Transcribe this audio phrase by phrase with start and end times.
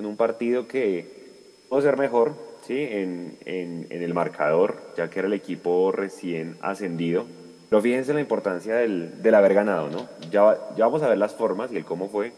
[0.00, 1.06] en un partido que
[1.68, 2.34] puede ser mejor
[2.66, 2.76] ¿sí?
[2.78, 7.26] En, en, en, el marcador, ya que era el equipo recién ascendido.
[7.68, 10.08] Pero fíjense la importancia del, del haber ganado, ¿no?
[10.30, 12.32] Ya, ya vamos a ver las formas y el cómo fue.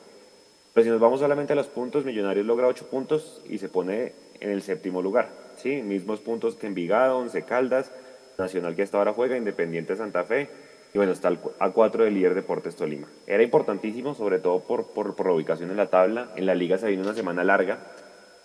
[0.75, 4.13] Pero si nos vamos solamente a los puntos, Millonarios logra 8 puntos y se pone
[4.41, 5.31] en el séptimo lugar.
[5.57, 5.83] ¿sí?
[5.83, 7.91] Mismos puntos que Envigado, Once Caldas,
[8.39, 10.49] Nacional que hasta ahora juega, Independiente Santa Fe.
[10.95, 13.09] Y bueno, está a 4 del líder Deportes Tolima.
[13.27, 16.29] Era importantísimo, sobre todo por, por, por, la ubicación en la tabla.
[16.37, 17.79] En la liga se viene una semana larga.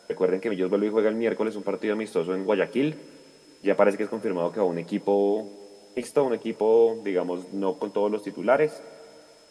[0.08, 2.96] Recuerden que Millos vuelve y juega el miércoles un partido amistoso en Guayaquil.
[3.64, 5.46] Ya parece que es confirmado que va un equipo
[5.96, 8.82] mixto, un equipo, digamos, no con todos los titulares.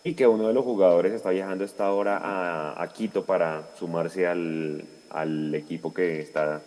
[0.02, 4.26] Y que uno de los jugadores está viajando esta hora a, a Quito para sumarse
[4.26, 6.62] al, al equipo que está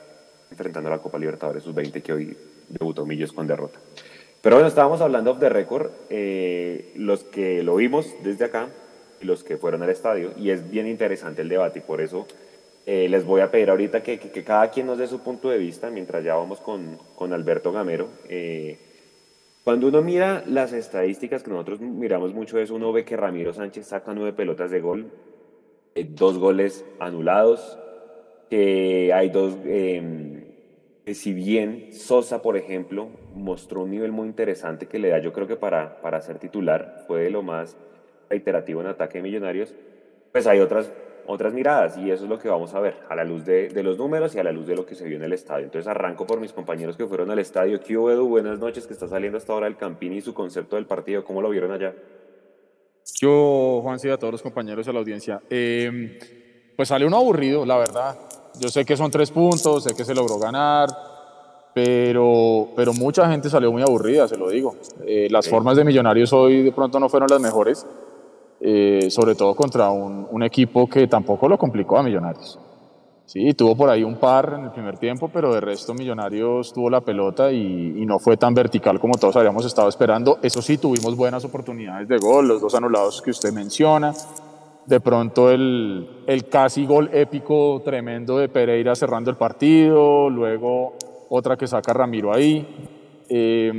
[0.51, 2.37] enfrentando a la Copa Libertadores Sub-20 que hoy
[2.67, 3.79] debutó Millos con derrota.
[4.41, 8.69] Pero bueno, estábamos hablando of the record, eh, los que lo vimos desde acá
[9.21, 12.25] y los que fueron al estadio, y es bien interesante el debate, y por eso
[12.85, 15.49] eh, les voy a pedir ahorita que, que, que, cada quien nos dé su punto
[15.49, 18.07] de vista, mientras ya vamos con, con Alberto Gamero.
[18.29, 18.77] Eh,
[19.65, 23.87] cuando uno mira las estadísticas que nosotros miramos mucho eso, uno ve que Ramiro Sánchez
[23.87, 25.11] saca nueve pelotas de gol,
[26.11, 27.77] dos goles anulados,
[28.49, 29.57] que hay dos
[31.05, 35.33] em, si bien Sosa, por ejemplo, mostró un nivel muy interesante que le da, yo
[35.33, 37.77] creo que para, para ser titular, fue de lo más
[38.29, 39.73] reiterativo en ataque de Millonarios,
[40.31, 40.91] pues hay otras,
[41.25, 43.83] otras miradas y eso es lo que vamos a ver a la luz de, de
[43.83, 45.65] los números y a la luz de lo que se vio en el estadio.
[45.65, 47.79] Entonces arranco por mis compañeros que fueron al estadio.
[47.79, 48.27] ¿Qué Edu?
[48.27, 51.23] Buenas noches, que está saliendo hasta ahora el Campín y su concepto del partido.
[51.23, 51.93] ¿Cómo lo vieron allá?
[53.15, 55.41] Yo, Juan, sí, a todos los compañeros de la audiencia.
[55.49, 56.19] Eh,
[56.75, 58.28] pues sale uno aburrido, la verdad.
[58.59, 60.89] Yo sé que son tres puntos, sé que se logró ganar,
[61.73, 64.75] pero, pero mucha gente salió muy aburrida, se lo digo.
[65.05, 65.51] Eh, las sí.
[65.51, 67.85] formas de Millonarios hoy de pronto no fueron las mejores,
[68.59, 72.59] eh, sobre todo contra un, un, equipo que tampoco lo complicó a Millonarios.
[73.25, 76.89] Sí, tuvo por ahí un par en el primer tiempo, pero de resto Millonarios tuvo
[76.89, 80.39] la pelota y, y no fue tan vertical como todos habíamos estado esperando.
[80.41, 84.13] Eso sí, tuvimos buenas oportunidades de gol, los dos anulados que usted menciona
[84.89, 90.95] de pronto el, el, casi gol épico tremendo de Pereira cerrando el partido, luego
[91.29, 92.67] otra que saca Ramiro ahí.
[93.29, 93.71] Eh,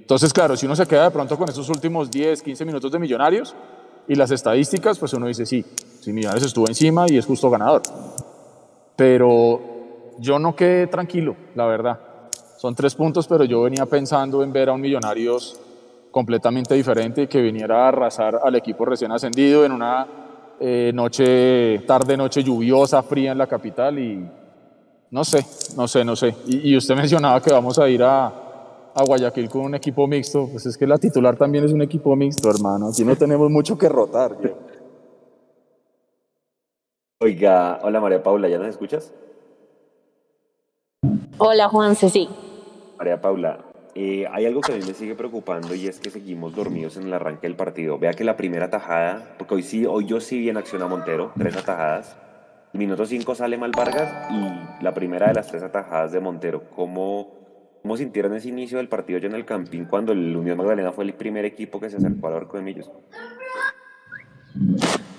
[0.00, 2.98] entonces, claro, si uno se queda de pronto con esos últimos 10, 15 minutos de
[2.98, 3.54] Millonarios
[4.08, 5.64] y las estadísticas, pues uno dice, sí,
[6.00, 7.82] sí, Millonarios estuvo encima y es justo ganador.
[8.96, 9.60] Pero
[10.18, 12.00] yo no quedé tranquilo, la verdad.
[12.56, 15.60] Son tres puntos, pero yo venía pensando en ver a un Millonarios
[16.10, 20.25] completamente diferente que viniera a arrasar al equipo recién ascendido en una
[20.60, 24.28] eh, noche, tarde, noche lluviosa, fría en la capital y
[25.10, 25.44] no sé,
[25.76, 26.34] no sé, no sé.
[26.46, 30.48] Y, y, usted mencionaba que vamos a ir a, a Guayaquil con un equipo mixto,
[30.50, 32.88] pues es que la titular también es un equipo mixto, hermano.
[32.88, 34.36] Aquí no tenemos mucho que rotar.
[34.40, 34.50] Yo.
[37.20, 39.12] Oiga, hola María Paula, ¿ya nos escuchas?
[41.38, 42.28] Hola Juanse, sí.
[42.98, 43.58] María Paula,
[43.98, 47.04] eh, hay algo que a mí me sigue preocupando y es que seguimos dormidos en
[47.04, 47.98] el arranque del partido.
[47.98, 50.86] Vea que la primera tajada, porque hoy sí, hoy yo sí vi en acción a
[50.86, 52.14] Montero, tres atajadas.
[52.74, 56.64] El minuto 5 sale mal Vargas y la primera de las tres atajadas de Montero.
[56.76, 57.32] ¿Cómo,
[57.80, 61.04] cómo sintieron ese inicio del partido ya en el Campín cuando el Unión Magdalena fue
[61.04, 62.90] el primer equipo que se acercó al arco de Millos?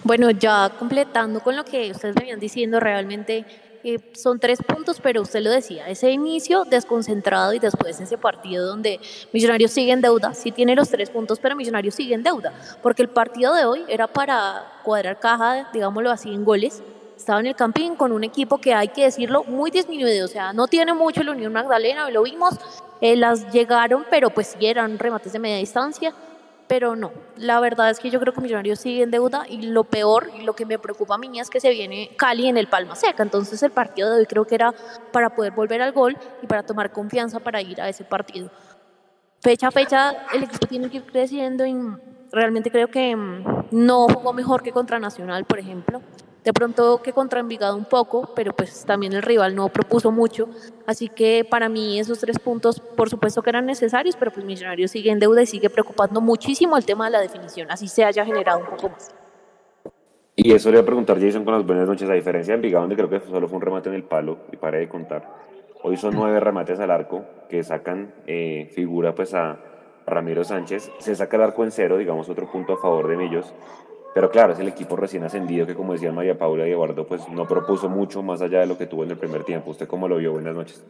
[0.03, 3.43] Bueno, ya completando con lo que ustedes venían diciendo, realmente
[3.83, 8.67] eh, son tres puntos, pero usted lo decía, ese inicio desconcentrado y después ese partido
[8.67, 8.99] donde
[9.33, 13.01] Millonarios sigue en deuda, sí tiene los tres puntos, pero Millonarios sigue en deuda, porque
[13.01, 16.81] el partido de hoy era para cuadrar caja, digámoslo así, en goles.
[17.15, 20.53] Estaba en el campín con un equipo que hay que decirlo muy disminuido, o sea,
[20.53, 22.55] no tiene mucho la Unión Magdalena, lo vimos,
[23.01, 26.13] eh, las llegaron, pero pues sí eran remates de media distancia,
[26.67, 29.83] pero no, la verdad es que yo creo que Millonarios sigue en deuda y lo
[29.83, 32.67] peor y lo que me preocupa a mí es que se viene Cali en el
[32.67, 34.73] Palma Seca, entonces el partido de hoy creo que era
[35.11, 38.49] para poder volver al gol y para tomar confianza para ir a ese partido.
[39.41, 41.75] Fecha a fecha el equipo tiene que ir creciendo y
[42.31, 43.15] realmente creo que
[43.71, 46.01] no jugó mejor que contra Nacional, por ejemplo.
[46.47, 50.47] De pronto que contra Envigado un poco, pero pues también el rival no propuso mucho.
[50.85, 54.91] Así que para mí esos tres puntos, por supuesto que eran necesarios, pero pues Millonarios
[54.91, 58.23] sigue en deuda y sigue preocupando muchísimo el tema de la definición, así se haya
[58.23, 59.13] generado un poco más.
[60.37, 62.83] Y eso le voy a preguntar Jason con las buenas noches, a diferencia de Envigado,
[62.83, 65.27] donde creo que solo fue un remate en el palo y paré de contar.
[65.83, 69.59] Hoy son nueve remates al arco que sacan eh, figura pues a
[70.05, 70.93] Ramiro Sánchez.
[70.99, 73.53] Se saca el arco en cero, digamos otro punto a favor de Millos.
[74.13, 77.27] Pero claro, es el equipo recién ascendido que, como decían María Paula y Eduardo, pues
[77.29, 79.71] no propuso mucho más allá de lo que tuvo en el primer tiempo.
[79.71, 80.31] ¿Usted cómo lo vio?
[80.31, 80.83] Buenas noches.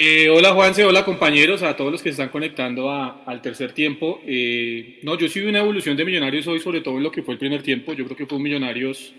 [0.00, 3.72] Eh, hola Juanse, hola compañeros, a todos los que se están conectando a, al tercer
[3.72, 4.20] tiempo.
[4.24, 7.24] Eh, no, yo sí vi una evolución de Millonarios hoy, sobre todo en lo que
[7.24, 7.94] fue el primer tiempo.
[7.94, 9.12] Yo creo que fue un Millonarios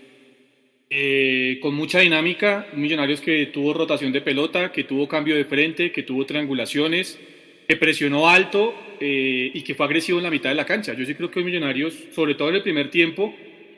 [0.88, 5.92] eh, con mucha dinámica, Millonarios que tuvo rotación de pelota, que tuvo cambio de frente,
[5.92, 7.20] que tuvo triangulaciones,
[7.70, 10.92] que presionó alto eh, y que fue agresivo en la mitad de la cancha.
[10.92, 13.32] Yo sí creo que Millonarios, sobre todo en el primer tiempo,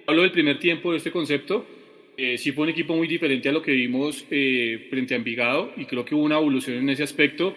[0.06, 1.66] hablo del primer tiempo de este concepto,
[2.16, 5.72] eh, sí fue un equipo muy diferente a lo que vimos eh, frente a Envigado
[5.76, 7.54] y creo que hubo una evolución en ese aspecto.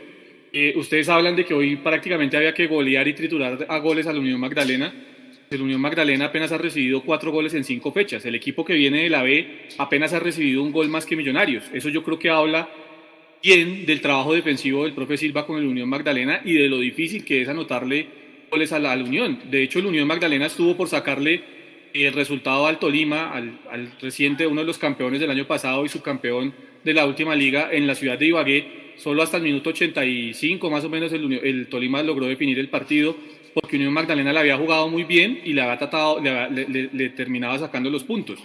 [0.51, 4.11] Eh, ustedes hablan de que hoy prácticamente había que golear y triturar a goles a
[4.11, 4.93] la Unión Magdalena.
[5.49, 8.25] El Unión Magdalena apenas ha recibido cuatro goles en cinco fechas.
[8.25, 11.63] El equipo que viene de la B apenas ha recibido un gol más que Millonarios.
[11.73, 12.67] Eso yo creo que habla
[13.45, 17.23] bien del trabajo defensivo del profe Silva con el Unión Magdalena y de lo difícil
[17.23, 18.07] que es anotarle
[18.49, 19.39] goles a la, a la Unión.
[19.51, 21.43] De hecho, el Unión Magdalena estuvo por sacarle
[21.93, 26.55] el resultado al Tolima, al, reciente, uno de los campeones del año pasado y subcampeón
[26.83, 30.83] de la última liga en la ciudad de Ibagué, solo hasta el minuto 85 más
[30.83, 33.15] o menos el, Tolima logró definir el partido
[33.53, 37.91] porque Unión Magdalena le había jugado muy bien y le, había tratado, le terminaba sacando
[37.91, 38.39] los puntos.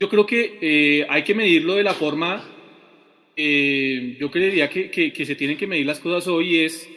[0.00, 2.44] Yo creo que eh, hay que medirlo de la forma,
[3.40, 6.88] eh, yo creería que, que, se tienen que medir las cosas hoy es,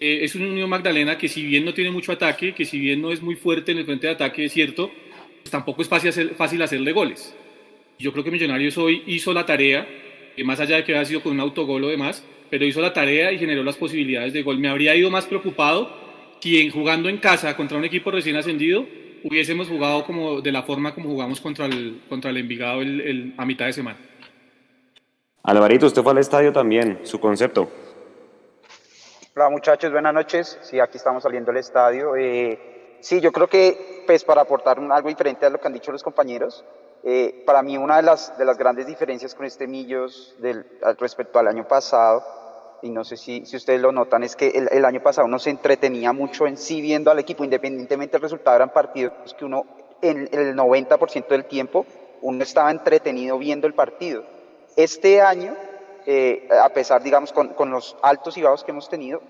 [0.00, 3.02] eh, es una Unión Magdalena que si bien no tiene mucho ataque, que si bien
[3.02, 4.90] no es muy fuerte en el frente de ataque, es cierto,
[5.42, 7.36] pues tampoco es fácil, hacer, fácil hacerle goles.
[7.98, 9.86] Yo creo que Millonarios hoy hizo la tarea,
[10.34, 12.94] que más allá de que haya sido con un autogol o demás, pero hizo la
[12.94, 14.58] tarea y generó las posibilidades de gol.
[14.58, 15.94] Me habría ido más preocupado
[16.40, 18.86] quien jugando en casa contra un equipo recién ascendido
[19.22, 23.44] hubiésemos jugado como de la forma como jugamos contra el, contra el Envigado el, a
[23.44, 23.98] mitad de semana.
[25.42, 27.68] Alvarito, usted fue al estadio también, su concepto.
[29.34, 30.58] Hola muchachos, buenas noches.
[30.60, 32.14] Sí, aquí estamos saliendo del estadio.
[32.14, 35.72] Eh, sí, yo creo que pues para aportar un, algo diferente a lo que han
[35.72, 36.62] dicho los compañeros,
[37.04, 40.66] eh, para mí una de las, de las grandes diferencias con este Millos del,
[40.98, 42.22] respecto al año pasado,
[42.82, 45.38] y no sé si, si ustedes lo notan, es que el, el, año pasado uno
[45.38, 49.64] se entretenía mucho en sí viendo al equipo, independientemente del resultado, eran partidos que uno
[50.02, 51.86] en el 90% del tiempo
[52.20, 54.39] uno estaba entretenido viendo el partido.
[54.76, 55.54] Este año,
[56.06, 59.20] eh, a pesar, digamos, con, con los altos y bajos que hemos tenido,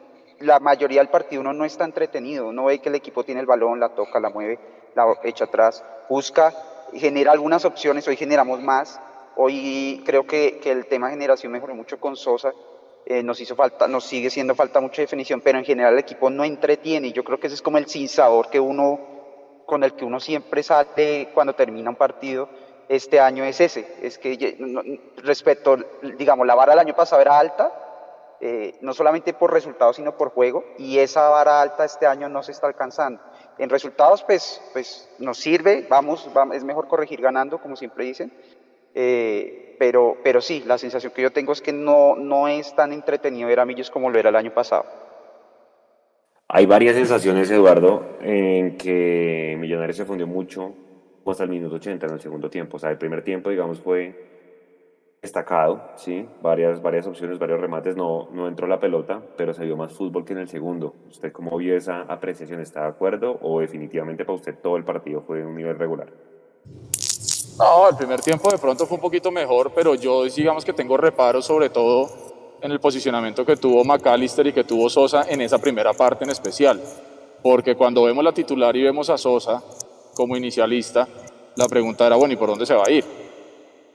[0.40, 3.46] la mayoría del partido uno no está entretenido, uno ve que el equipo tiene el
[3.46, 4.58] balón, la toca, la mueve,
[4.94, 6.54] la echa atrás, busca,
[6.94, 9.00] genera algunas opciones, hoy generamos más,
[9.36, 12.52] hoy creo que, que el tema generación mejoró mucho con Sosa,
[13.06, 16.30] eh, nos hizo falta, nos sigue siendo falta mucha definición, pero en general el equipo
[16.30, 17.08] no entretiene.
[17.08, 19.00] Y yo creo que ese es como el sinsabor que uno,
[19.66, 22.48] con el que uno siempre sale cuando termina un partido,
[22.90, 24.58] este año es ese, es que
[25.18, 25.76] respecto,
[26.18, 27.70] digamos, la vara del año pasado era alta,
[28.40, 32.42] eh, no solamente por resultados, sino por juego, y esa vara alta este año no
[32.42, 33.22] se está alcanzando.
[33.58, 38.32] En resultados, pues, pues nos sirve, vamos, vamos es mejor corregir ganando, como siempre dicen,
[38.96, 42.92] eh, pero, pero sí, la sensación que yo tengo es que no, no es tan
[42.92, 44.84] entretenido ver a Millos como lo era el año pasado.
[46.48, 50.74] Hay varias sensaciones, Eduardo, en que Millonarios se fundió mucho
[51.26, 52.76] hasta el minuto 80 en el segundo tiempo.
[52.76, 54.30] O sea, el primer tiempo, digamos, fue
[55.22, 56.26] destacado, ¿sí?
[56.40, 60.24] Varias, varias opciones, varios remates, no, no entró la pelota, pero se vio más fútbol
[60.24, 60.94] que en el segundo.
[61.08, 62.60] ¿Usted cómo vio esa apreciación?
[62.60, 66.08] ¿Está de acuerdo o definitivamente para usted todo el partido fue de un nivel regular?
[67.58, 70.96] No, el primer tiempo de pronto fue un poquito mejor, pero yo digamos que tengo
[70.96, 72.08] reparos sobre todo
[72.62, 76.30] en el posicionamiento que tuvo McAllister y que tuvo Sosa en esa primera parte en
[76.30, 76.80] especial.
[77.42, 79.62] Porque cuando vemos la titular y vemos a Sosa
[80.14, 81.06] como inicialista,
[81.56, 83.04] la pregunta era, bueno, ¿y por dónde se va a ir?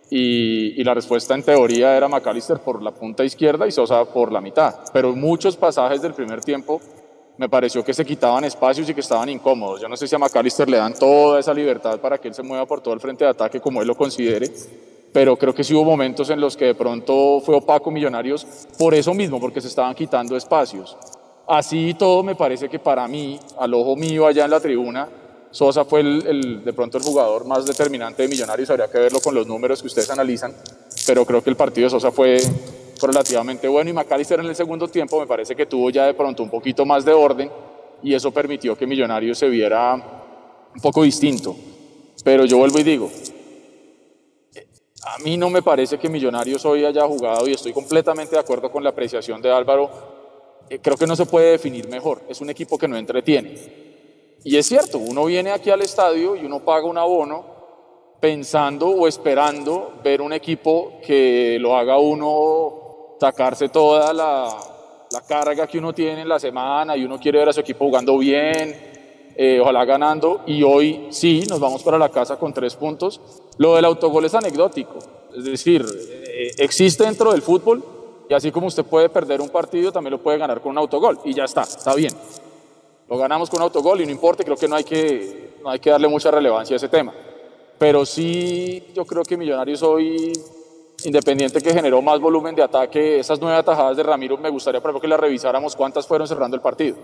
[0.10, 4.32] Y, y, la respuesta en teoría era McAllister por la punta izquierda y Sosa por
[4.32, 4.76] la mitad.
[4.94, 6.80] Pero muchos pasajes del primer tiempo
[7.38, 9.82] me pareció que se quitaban espacios y que estaban incómodos.
[9.82, 12.44] Yo no sé si a McAllister le dan toda esa libertad para que él se
[12.44, 14.50] mueva por todo el frente de ataque como él lo considere,
[15.12, 18.46] pero creo que sí hubo momentos en los que de pronto fue opaco Millonarios
[18.78, 20.98] por eso mismo, porque se estaban quitando espacios.
[21.48, 25.08] Así todo me parece que para mí, al ojo mío allá en la tribuna,
[25.56, 29.48] Sosa fue de pronto el jugador más determinante de Millonarios, habría que verlo con los
[29.48, 30.54] números que ustedes analizan,
[31.08, 32.40] pero creo que el partido de Sosa fue
[33.02, 36.44] relativamente bueno y McAllister en el segundo tiempo me parece que tuvo ya de pronto
[36.44, 37.50] un poquito más de orden
[38.04, 39.94] y eso permitió que Millonarios se viera
[40.76, 41.56] un poco distinto.
[42.22, 43.10] Pero yo vuelvo y digo,
[45.06, 48.70] a mí no me parece que Millonarios hoy haya jugado y estoy completamente de acuerdo
[48.70, 49.90] con la apreciación de Álvaro.
[50.82, 52.24] Creo que no se puede definir mejor.
[52.28, 53.85] Es un equipo que no entretiene.
[54.48, 57.44] Y es cierto, uno viene aquí al estadio y uno paga un abono
[58.20, 64.56] pensando o esperando ver un equipo que lo haga uno sacarse toda la,
[65.12, 67.86] la, carga que uno tiene en la semana y uno quiere ver a su equipo
[67.86, 70.42] jugando bien, eh, ojalá ganando.
[70.46, 73.20] Y hoy sí, nos vamos para la casa con tres puntos.
[73.58, 75.00] Lo del autogol es anecdótico,
[75.36, 75.84] es decir,
[76.28, 77.84] eh, existe dentro del fútbol
[78.30, 81.18] y así como usted puede perder un partido, también lo puede ganar con un autogol
[81.26, 82.14] y ya está, está bien.
[83.08, 85.80] Lo ganamos con un autogol y no importa, creo que no hay que, no hay
[85.80, 87.14] que darle mucha relevancia a ese tema.
[87.78, 90.32] pero sí yo creo que Millonarios hoy,
[91.04, 94.90] independiente que generó más volumen de ataque, esas nueve atajadas de Ramiro, me gustaría por
[94.90, 96.96] ejemplo que las revisáramos cuántas fueron cerrando el partido,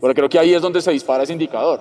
[0.00, 1.80] porque creo que ahí es donde se dispara ese indicador,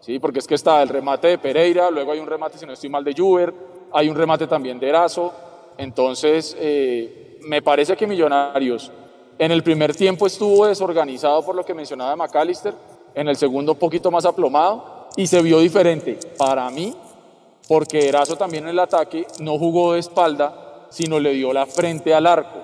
[0.00, 0.18] ¿sí?
[0.18, 2.88] porque es que está el remate de Pereira, luego hay un remate, si no estoy
[2.88, 3.52] mal, de Juber,
[3.92, 5.32] hay un remate también de Erazo,
[5.76, 8.90] entonces eh, me parece que Millonarios
[9.38, 12.72] en el primer tiempo estuvo desorganizado por lo que mencionaba McAllister,
[13.14, 16.94] en el segundo un poquito más aplomado y se vio diferente para mí
[17.68, 22.14] porque Erazo también en el ataque no jugó de espalda, sino le dio la frente
[22.14, 22.62] al arco.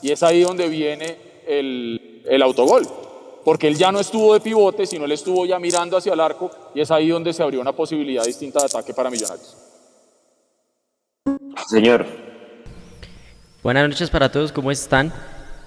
[0.00, 2.86] Y es ahí donde viene el, el autogol,
[3.44, 6.50] porque él ya no estuvo de pivote, sino él estuvo ya mirando hacia el arco
[6.74, 9.56] y es ahí donde se abrió una posibilidad distinta de ataque para Millonarios.
[11.68, 12.06] Señor.
[13.62, 15.12] Buenas noches para todos, ¿cómo están?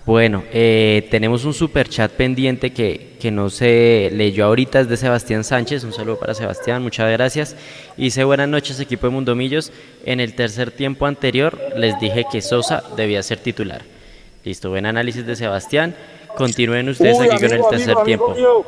[0.05, 4.97] Bueno, eh, tenemos un super chat pendiente que, que, no se leyó ahorita, es de
[4.97, 5.83] Sebastián Sánchez.
[5.83, 7.55] Un saludo para Sebastián, muchas gracias.
[7.97, 9.71] Dice buenas noches, equipo de Mundomillos.
[10.03, 13.83] En el tercer tiempo anterior les dije que Sosa debía ser titular.
[14.43, 15.95] Listo, buen análisis de Sebastián.
[16.35, 18.31] Continúen ustedes Uy, aquí amigo, con el tercer amigo, tiempo.
[18.31, 18.65] amigo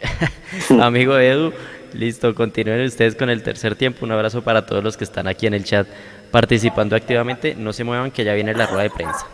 [0.82, 1.52] amigo Edu,
[1.92, 4.04] listo, continúen ustedes con el tercer tiempo.
[4.04, 5.86] Un abrazo para todos los que están aquí en el chat
[6.32, 7.54] participando activamente.
[7.54, 9.24] No se muevan, que ya viene la rueda de prensa.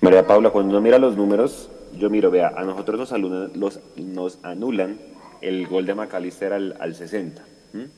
[0.00, 3.80] María Paula, cuando uno mira los números, yo miro, vea, a nosotros nos, anulan, los,
[3.96, 4.98] nos anulan
[5.42, 7.42] el gol de McAllister al, al 60.
[7.74, 7.88] ¿m?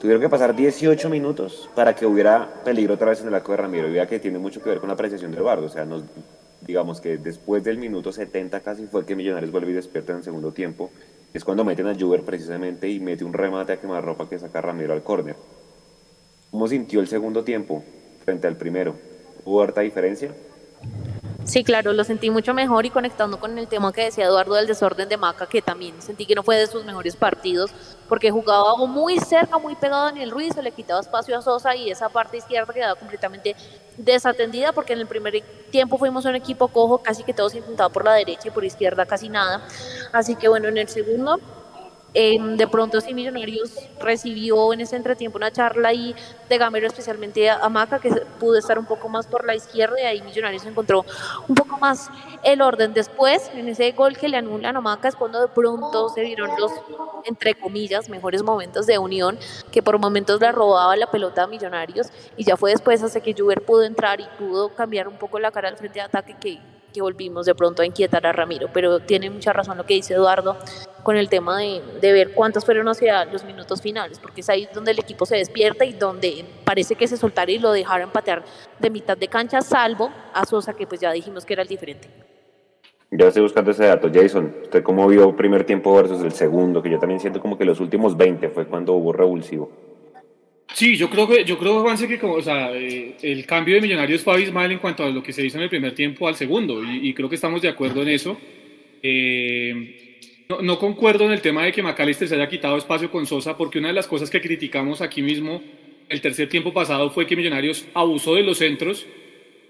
[0.00, 3.58] Tuvieron que pasar 18 minutos para que hubiera peligro otra vez en el arco de
[3.58, 3.88] Ramiro.
[3.88, 5.66] Y vea que tiene mucho que ver con la apreciación de Eduardo.
[5.66, 6.04] O sea, nos,
[6.60, 10.24] digamos que después del minuto 70 casi fue que Millonarios vuelve y despierta en el
[10.24, 10.90] segundo tiempo.
[11.32, 14.92] Es cuando meten a Juber precisamente y mete un remate a quemarropa que saca Ramiro
[14.92, 15.34] al córner.
[16.52, 17.82] ¿Cómo sintió el segundo tiempo
[18.24, 18.94] frente al primero?
[19.44, 20.30] ¿Hubo harta diferencia?
[21.44, 24.66] Sí, claro, lo sentí mucho mejor y conectando con el tema que decía Eduardo del
[24.66, 27.70] desorden de Maca, que también sentí que no fue de sus mejores partidos,
[28.08, 31.76] porque jugaba muy cerca, muy pegado a Daniel Ruiz, se le quitaba espacio a Sosa
[31.76, 33.54] y esa parte izquierda quedaba completamente
[33.98, 38.06] desatendida, porque en el primer tiempo fuimos un equipo cojo, casi que todos intentaban por
[38.06, 39.60] la derecha y por izquierda casi nada.
[40.12, 41.38] Así que bueno, en el segundo
[42.14, 46.14] eh, de pronto sí Millonarios recibió en ese entretiempo una charla ahí
[46.48, 50.04] de Gamero, especialmente a Maca, que pudo estar un poco más por la izquierda y
[50.04, 51.04] ahí Millonarios encontró
[51.48, 52.08] un poco más
[52.44, 52.94] el orden.
[52.94, 56.50] Después, en ese gol que le anulan a Maca es cuando de pronto se vieron
[56.58, 56.70] los,
[57.24, 59.38] entre comillas, mejores momentos de unión,
[59.72, 63.34] que por momentos le robaba la pelota a Millonarios y ya fue después hasta que
[63.36, 66.60] Juber pudo entrar y pudo cambiar un poco la cara al frente de ataque que
[66.94, 70.14] que volvimos de pronto a inquietar a Ramiro, pero tiene mucha razón lo que dice
[70.14, 70.56] Eduardo
[71.02, 74.66] con el tema de, de, ver cuántos fueron hacia los minutos finales, porque es ahí
[74.72, 78.42] donde el equipo se despierta y donde parece que se soltara y lo dejara empatear
[78.78, 82.08] de mitad de cancha, salvo a Sosa, que pues ya dijimos que era el diferente.
[83.10, 84.10] Ya estoy buscando ese dato.
[84.12, 86.82] Jason, ¿usted cómo vio primer tiempo versus el segundo?
[86.82, 89.70] Que yo también siento como que los últimos 20 fue cuando hubo revulsivo.
[90.74, 93.80] Sí, yo creo que, yo creo, Juanse, que como, o sea, eh, el cambio de
[93.80, 96.34] Millonarios fue abismal en cuanto a lo que se hizo en el primer tiempo al
[96.34, 98.36] segundo, y, y creo que estamos de acuerdo en eso.
[99.00, 103.24] Eh, no, no, concuerdo en el tema de que McAllister se haya quitado espacio con
[103.24, 105.62] Sosa, porque una de las cosas que criticamos aquí mismo
[106.08, 109.06] el tercer tiempo pasado fue que Millonarios abusó de los centros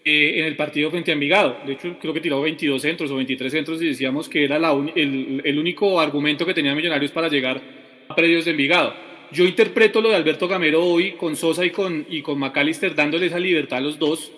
[0.06, 1.58] eh, en el partido frente a Envigado.
[1.66, 4.72] De hecho, creo que tiró 22 centros o 23 centros y decíamos que era la
[4.72, 7.60] un, el, el único argumento que tenía Millonarios para llegar
[8.08, 12.06] a predios de Envigado yo interpreto lo de Alberto Gamero hoy con Sosa y con,
[12.08, 14.30] y con McAllister dándole esa libertad a los dos,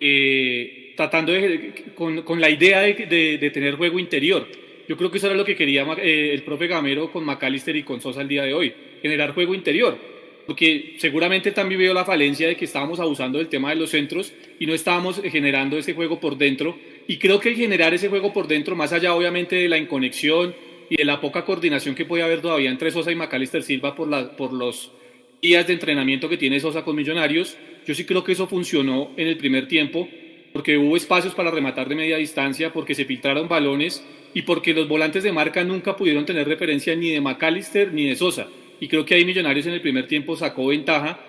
[0.00, 4.48] eh, tratando de, con, con, la idea de, de, de, tener juego interior.
[4.88, 7.82] Yo creo que eso era lo que quería eh, el profe Gamero con McAllister y
[7.82, 9.96] con Sosa el día de hoy, generar juego interior.
[10.46, 14.32] Porque seguramente también veo la falencia de que estábamos abusando del tema de los centros
[14.58, 16.76] y no estábamos generando ese juego por dentro.
[17.06, 20.54] Y creo que generar ese juego por dentro, más allá obviamente de la inconexión,
[20.90, 24.36] y de la poca coordinación que puede haber todavía entre Sosa y Macalister Silva por,
[24.36, 24.90] por los
[25.40, 27.56] días de entrenamiento que tiene Sosa con Millonarios,
[27.86, 30.08] yo sí creo que eso funcionó en el primer tiempo,
[30.52, 34.04] porque hubo espacios para rematar de media distancia, porque se filtraron balones
[34.34, 38.16] y porque los volantes de marca nunca pudieron tener referencia ni de Macalister ni de
[38.16, 38.48] Sosa.
[38.80, 41.20] Y creo que ahí Millonarios en el primer tiempo sacó ventaja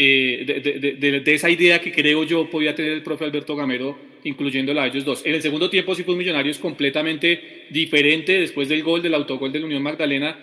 [0.00, 3.98] eh, de, de, de, esa idea que creo yo podía tener el profe Alberto Gamero
[4.22, 5.26] incluyéndola a ellos dos.
[5.26, 9.50] En el segundo tiempo sí fue un Millonarios completamente diferente después del gol, del autogol
[9.50, 10.38] de la Unión Magdalena.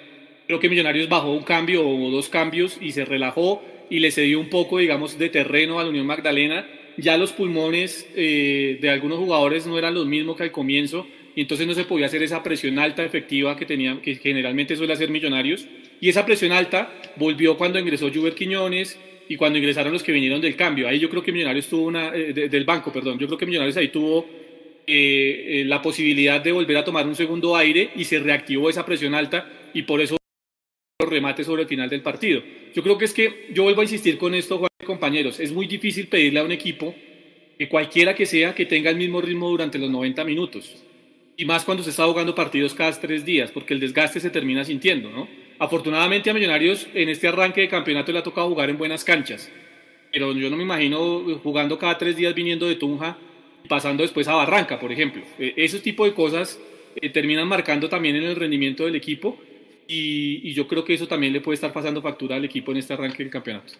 [0.45, 4.39] Creo que Millonarios bajó un cambio o dos cambios y se relajó y le cedió
[4.39, 6.67] un poco, digamos, de terreno a la Unión Magdalena.
[6.97, 11.41] Ya los pulmones eh, de algunos jugadores no eran los mismos que al comienzo y
[11.41, 15.09] entonces no se podía hacer esa presión alta efectiva que, tenía, que generalmente suele hacer
[15.09, 15.65] Millonarios.
[15.99, 20.41] Y esa presión alta volvió cuando ingresó Juber Quiñones, y cuando ingresaron los que vinieron
[20.41, 20.87] del cambio.
[20.87, 23.45] Ahí yo creo que Millonarios tuvo una, eh, de, del banco, perdón, yo creo que
[23.45, 24.27] Millonarios ahí tuvo
[24.87, 28.85] eh, eh, la posibilidad de volver a tomar un segundo aire y se reactivó esa
[28.85, 30.17] presión alta y por eso
[30.99, 32.41] los remates sobre el final del partido.
[32.73, 35.65] Yo creo que es que, yo vuelvo a insistir con esto, Juan, compañeros, es muy
[35.65, 36.93] difícil pedirle a un equipo
[37.57, 40.83] que cualquiera que sea que tenga el mismo ritmo durante los 90 minutos.
[41.37, 44.63] Y más cuando se está jugando partidos cada tres días, porque el desgaste se termina
[44.63, 45.27] sintiendo, ¿no?
[45.57, 49.49] Afortunadamente a Millonarios en este arranque de campeonato le ha tocado jugar en buenas canchas,
[50.11, 53.17] pero yo no me imagino jugando cada tres días viniendo de Tunja
[53.63, 55.21] y pasando después a Barranca, por ejemplo.
[55.39, 56.59] E, ese tipo de cosas
[56.97, 59.37] eh, terminan marcando también en el rendimiento del equipo
[59.87, 62.77] y, y yo creo que eso también le puede estar pasando factura al equipo en
[62.77, 63.73] este arranque del campeonato.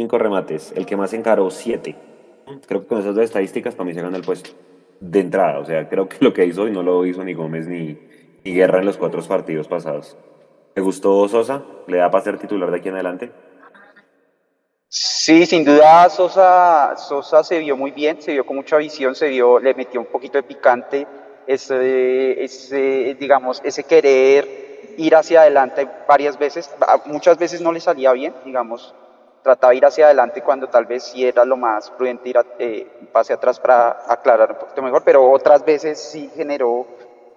[0.00, 1.94] Cinco remates, el que más encaró, siete.
[2.66, 4.50] Creo que con esas dos estadísticas para mí se gana el puesto
[5.00, 5.58] de entrada.
[5.58, 7.98] O sea, creo que lo que hizo hoy no lo hizo ni Gómez ni,
[8.44, 10.16] ni Guerra en los cuatro partidos pasados.
[10.74, 11.62] ¿Me gustó Sosa?
[11.86, 13.32] ¿Le da para ser titular de aquí en adelante?
[14.88, 19.28] Sí, sin duda Sosa, Sosa se vio muy bien, se vio con mucha visión, se
[19.28, 21.06] vio, le metió un poquito de picante,
[21.46, 26.70] ese, ese, digamos, ese querer ir hacia adelante varias veces,
[27.06, 28.94] muchas veces no le salía bien, digamos,
[29.46, 32.44] trataba de ir hacia adelante cuando tal vez sí era lo más prudente ir a,
[32.58, 36.84] eh, pase atrás para aclarar un poquito mejor, pero otras veces sí generó,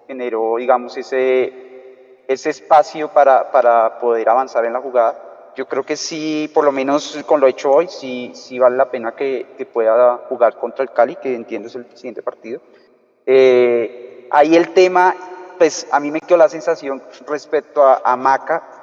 [0.08, 5.52] generó digamos, ese, ese espacio para, para poder avanzar en la jugada.
[5.54, 8.90] Yo creo que sí, por lo menos con lo hecho hoy, sí, sí vale la
[8.90, 12.60] pena que, que pueda jugar contra el Cali, que entiendo es el siguiente partido.
[13.24, 15.14] Eh, ahí el tema,
[15.58, 18.79] pues a mí me quedó la sensación respecto a, a Maca,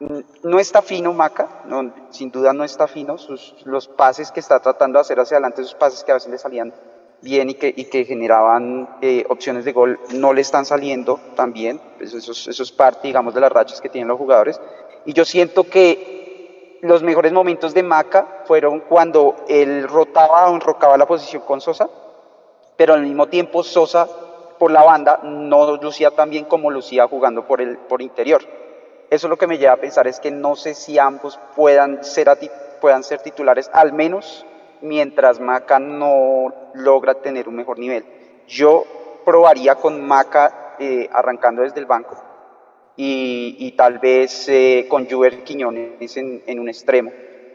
[0.00, 1.62] no está fino Maca,
[2.10, 3.16] sin duda no está fino,
[3.64, 6.38] los pases que está tratando de hacer hacia adelante, esos pases que a veces le
[6.38, 6.72] salían
[7.20, 12.14] bien y que, generaban eh, opciones de gol, no le están saliendo tan bien, pues
[13.02, 14.58] digamos, de las rachas que tienen los jugadores.
[15.04, 20.96] Y yo siento que los mejores momentos de Maca fueron cuando él rotaba o enrocaba
[20.96, 21.90] la posición con Sosa,
[22.76, 24.08] pero al mismo tiempo Sosa
[24.58, 28.59] por la banda no lucía tan bien como lucía jugando por el por interior.
[29.10, 32.04] Eso es lo que me lleva a pensar es que no sé si ambos puedan
[32.04, 32.30] ser,
[32.80, 34.46] puedan ser titulares, al menos
[34.82, 38.04] mientras Maca no logra tener un mejor nivel.
[38.46, 38.84] Yo
[39.24, 42.16] probaría con Maca eh, arrancando desde el banco
[42.96, 47.10] y, tal vez eh, con Juber Quiñones en, un extremo.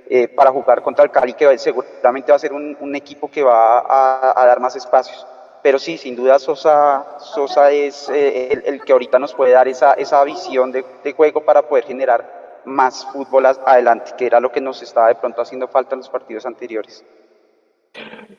[0.07, 3.41] Eh, para jugar contra el Cali, que seguramente va a ser un, un equipo que
[3.41, 5.25] va a, a dar más espacios
[5.65, 9.67] pero sí, sin duda Sosa, Sosa es eh, el, el, que ahorita nos puede dar
[9.67, 14.61] esa, esa visión de, juego para poder generar más fútbol adelante, que era lo que
[14.61, 17.03] nos estaba de pronto haciendo falta en los partidos anteriores.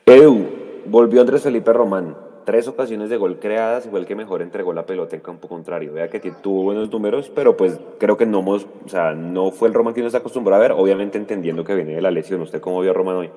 [0.05, 0.47] Edu,
[0.85, 5.17] volvió Andrés Felipe Román, tres ocasiones de gol creadas, igual que mejor entregó la pelota
[5.17, 5.91] en campo contrario.
[5.91, 9.73] Vea que tuvo buenos números, pero pues creo que no, o sea, no fue el
[9.73, 12.39] Román que uno se acostumbró a ver, obviamente entendiendo que viene de la lesión.
[12.39, 13.31] ¿Usted cómo vio a Román hoy?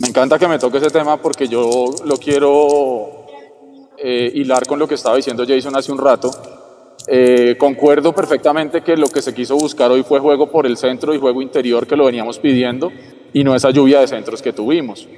[0.00, 3.26] Me encanta que me toque ese tema porque yo lo quiero
[3.98, 6.30] eh, hilar con lo que estaba diciendo Jason hace un rato.
[7.06, 11.14] Eh, concuerdo perfectamente que lo que se quiso buscar hoy fue juego por el centro
[11.14, 12.92] y juego interior que lo veníamos pidiendo
[13.32, 15.08] y no esa lluvia de centros que tuvimos.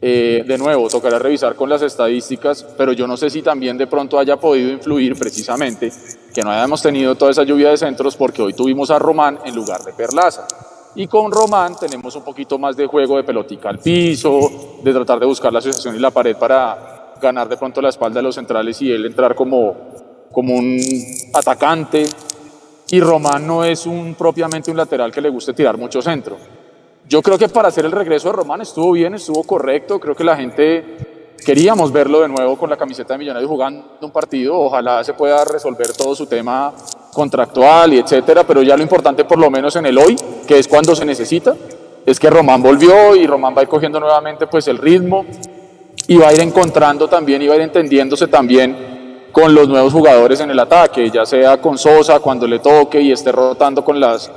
[0.00, 3.88] Eh, de nuevo, tocará revisar con las estadísticas, pero yo no sé si también de
[3.88, 5.90] pronto haya podido influir precisamente
[6.32, 9.54] que no hayamos tenido toda esa lluvia de centros porque hoy tuvimos a Román en
[9.54, 10.46] lugar de Perlaza.
[10.94, 15.20] Y con Román tenemos un poquito más de juego de pelotica al piso, de tratar
[15.20, 18.34] de buscar la asociación y la pared para ganar de pronto la espalda de los
[18.34, 19.76] centrales y él entrar como,
[20.32, 20.78] como un
[21.34, 22.06] atacante.
[22.90, 26.36] Y Román no es un, propiamente un lateral que le guste tirar mucho centro.
[27.08, 30.00] Yo creo que para hacer el regreso de Román estuvo bien, estuvo correcto.
[30.00, 34.10] Creo que la gente queríamos verlo de nuevo con la camiseta de Millonarios jugando un
[34.10, 34.58] partido.
[34.58, 36.72] Ojalá se pueda resolver todo su tema
[37.12, 40.16] contractual y etcétera, pero ya lo importante por lo menos en el hoy,
[40.46, 41.54] que es cuando se necesita,
[42.06, 45.26] es que Román volvió y Román va a ir cogiendo nuevamente pues el ritmo
[46.06, 49.92] y va a ir encontrando también y va a ir entendiéndose también con los nuevos
[49.92, 54.00] jugadores en el ataque, ya sea con Sosa cuando le toque y esté rotando con
[54.00, 54.30] las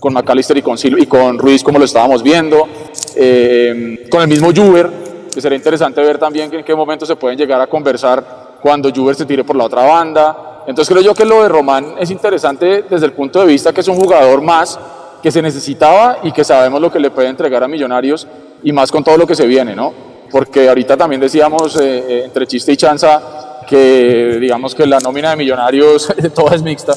[0.00, 2.66] con McAllister y con, y con Ruiz como lo estábamos viendo,
[3.14, 4.90] eh, con el mismo Juber,
[5.32, 9.14] que sería interesante ver también en qué momento se pueden llegar a conversar cuando Juber
[9.14, 12.84] se tire por la otra banda, entonces creo yo que lo de Román es interesante
[12.88, 14.78] desde el punto de vista que es un jugador más
[15.20, 18.26] que se necesitaba y que sabemos lo que le puede entregar a Millonarios
[18.62, 19.92] y más con todo lo que se viene, ¿no?
[20.30, 25.30] Porque ahorita también decíamos eh, eh, entre chiste y chanza que digamos que la nómina
[25.30, 26.94] de Millonarios toda es mixta.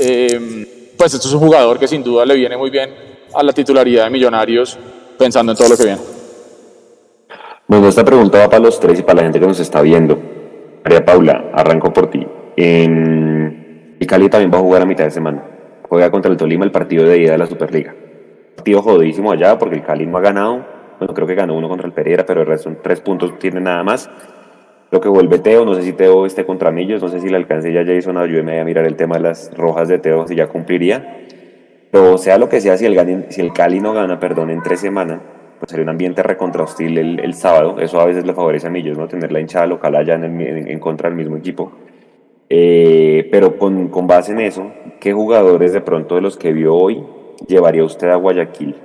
[0.00, 2.92] Eh, pues esto es un jugador que sin duda le viene muy bien
[3.34, 4.76] a la titularidad de Millonarios
[5.16, 6.00] pensando en todo lo que viene.
[7.68, 10.18] Bueno, esta pregunta va para los tres y para la gente que nos está viendo.
[10.84, 12.26] María Paula, arranco por ti.
[12.56, 13.96] En...
[13.98, 15.42] El Cali también va a jugar a mitad de semana.
[15.88, 17.94] Juega contra el Tolima el partido de ida de la Superliga.
[18.56, 20.66] Partido jodidísimo allá porque el Cali no ha ganado.
[20.98, 23.60] Bueno, creo que ganó uno contra el Pereira, pero el resto son tres puntos, tiene
[23.60, 24.10] nada más.
[24.90, 27.36] Lo que vuelve Teo, no sé si Teo esté contra Millos, no sé si le
[27.36, 30.46] alcance ya Jason, ayúdeme a mirar el tema de las rojas de Teo, si ya
[30.46, 31.18] cumpliría.
[31.90, 34.80] Pero sea lo que sea, si el, si el Cali no gana, perdón, en tres
[34.80, 35.20] semanas,
[35.58, 37.80] pues sería un ambiente recontra hostil el, el, sábado.
[37.80, 39.08] Eso a veces le favorece a Millos, ¿no?
[39.08, 41.72] Tener la hinchada local allá en, en, contra del mismo equipo.
[42.48, 46.74] Eh, pero con, con base en eso, ¿qué jugadores de pronto de los que vio
[46.74, 47.02] hoy
[47.46, 48.76] llevaría usted a Guayaquil?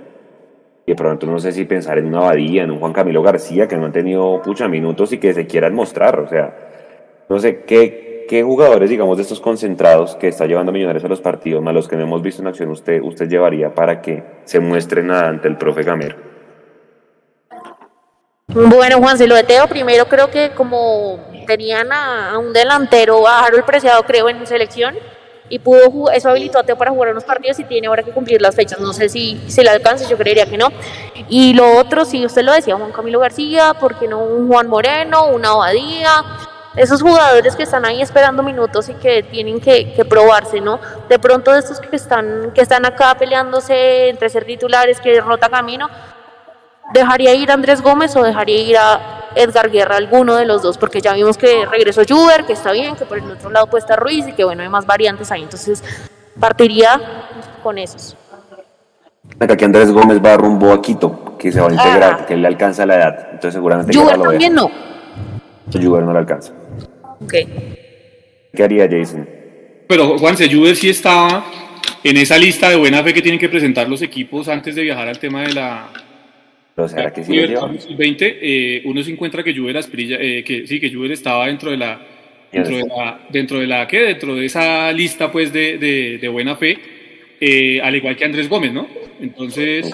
[0.91, 3.77] de pronto no sé si pensar en una Abadía, en un Juan Camilo García, que
[3.77, 6.19] no han tenido pucha minutos y que se quieran mostrar.
[6.19, 6.53] O sea,
[7.29, 11.21] no sé qué, qué jugadores, digamos, de estos concentrados que está llevando Millonarios a los
[11.21, 14.59] partidos, más los que no hemos visto en acción, usted, usted llevaría para que se
[14.59, 16.30] muestren ante el profe Gamero.
[18.53, 23.45] Bueno, Juan, se lo de Teo, primero creo que como tenían a, un delantero, a
[23.45, 24.95] Harold Preciado, creo, en selección,
[25.47, 28.41] y pudo eso habilitó a Teo para jugar unos partidos y tiene ahora que cumplir
[28.41, 28.79] las fechas.
[28.79, 30.67] No sé si, si le alcanza, yo creería que no.
[31.29, 35.27] Y lo otro, si usted lo decía, Juan Camilo García, porque no un Juan Moreno,
[35.27, 36.23] una Abadía?
[36.75, 40.79] Esos jugadores que están ahí esperando minutos y que tienen que, que, probarse, ¿no?
[41.09, 45.49] De pronto de estos que están, que están acá peleándose entre ser titulares, que rota
[45.49, 45.89] camino,
[46.93, 50.77] ¿dejaría ir a Andrés Gómez o dejaría ir a Edgar Guerra, alguno de los dos,
[50.77, 53.81] porque ya vimos que regresó Juber, que está bien, que por el otro lado puede
[53.81, 55.83] estar Ruiz y que bueno, hay más variantes ahí, entonces
[56.39, 56.99] partiría
[57.63, 58.17] con esos.
[59.39, 62.47] Acá que Andrés Gómez va rumbo a Quito, que se va a integrar, que le
[62.47, 64.69] alcanza la edad, entonces seguramente Juber también no.
[65.71, 66.53] Juber no le alcanza.
[67.21, 67.33] Ok.
[68.53, 69.27] ¿Qué haría Jason?
[69.87, 71.45] Pero Juanse, Juber sí estaba
[72.03, 75.07] en esa lista de buena fe que tienen que presentar los equipos antes de viajar
[75.07, 75.87] al tema de la,
[76.87, 77.37] será que sí
[77.95, 81.77] 20, eh, uno se encuentra que Juve eh, que sí, que Juve estaba dentro de
[81.77, 82.01] la
[82.51, 83.99] dentro de la, dentro de la ¿qué?
[84.01, 85.77] dentro de esa lista pues de,
[86.19, 86.77] de, buena fe,
[87.39, 88.87] eh, al igual que Andrés Gómez, ¿no?
[89.21, 89.89] Entonces,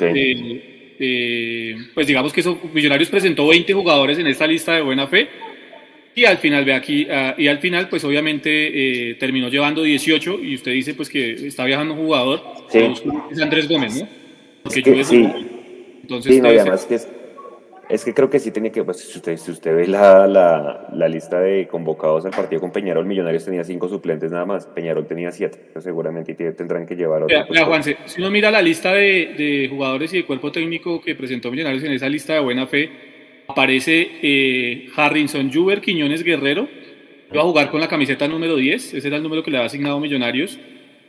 [1.94, 5.28] pues digamos que eso, Millonarios presentó 20 jugadores en esta lista de buena fe
[6.16, 10.56] y al final ve aquí ah, y al final pues obviamente terminó llevando 18 y
[10.56, 12.42] usted dice pues que está viajando un jugador,
[13.32, 14.08] es Andrés Gómez, ¿no?
[14.64, 15.28] Porque sí.
[16.08, 16.96] Entonces, sí, no, además que
[17.90, 20.88] es, que creo que sí tenía que, pues si usted, si usted ve la, la,
[20.94, 25.06] la, lista de convocados al partido con Peñarol, Millonarios tenía cinco suplentes nada más, Peñarol
[25.06, 27.38] tenía siete, pues seguramente tendrán que llevar otro.
[27.50, 31.14] Mira, Juanse, si uno mira la lista de, de, jugadores y de cuerpo técnico que
[31.16, 32.90] presentó Millonarios en esa lista de buena fe,
[33.50, 36.70] aparece eh, Harrison Juber Quiñones Guerrero,
[37.32, 39.68] iba a jugar con la camiseta número 10, ese era el número que le había
[39.68, 40.58] asignado Millonarios.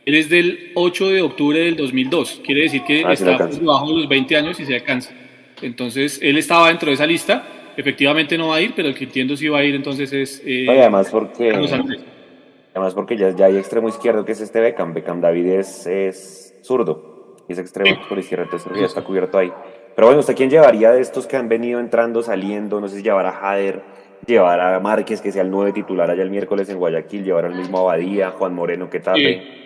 [0.09, 3.95] Él es del 8 de octubre del 2002, quiere decir que ah, está debajo de
[3.95, 5.13] los 20 años y se alcanza.
[5.61, 9.05] Entonces, él estaba dentro de esa lista, efectivamente no va a ir, pero el que
[9.05, 10.43] entiendo sí va a ir, entonces es...
[10.47, 11.51] Eh, además porque...
[11.51, 16.59] Además porque ya, ya, hay extremo izquierdo que es este Beckham, Beckham David es, es
[16.63, 19.53] zurdo, y es extremo por izquierda, entonces ya está cubierto ahí.
[19.95, 22.81] Pero bueno, ¿usted quién llevaría de estos que han venido entrando, saliendo?
[22.81, 23.83] No sé si llevar a Jader,
[24.27, 27.55] llevar a Márquez, que sea el nueve titular allá el miércoles en Guayaquil, llevar al
[27.55, 29.59] mismo Abadía, Juan Moreno, que tarde.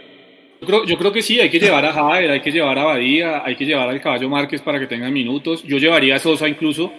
[0.62, 3.57] Yo creo, que sí, hay que llevar a Javier, hay que llevar a Badía, hay
[3.57, 5.64] que llevar al Caballo Márquez para que tengan minutos.
[5.64, 6.92] Yo llevaría a Sosa incluso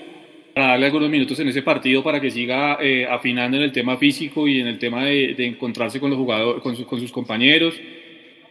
[0.54, 3.96] para darle algunos minutos en ese partido para que siga eh, afinando en el tema
[3.96, 7.80] físico y en el tema de, encontrarse con los jugadores, con, con sus compañeros.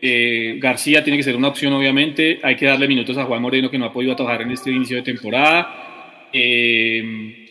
[0.01, 2.41] Eh, García tiene que ser una opción, obviamente.
[2.43, 4.97] Hay que darle minutos a Juan Moreno, que no ha podido atajar en este inicio
[4.97, 6.29] de temporada.
[6.33, 7.49] Eh,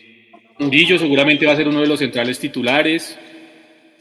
[0.58, 3.18] Murillo seguramente va a ser uno de los centrales titulares.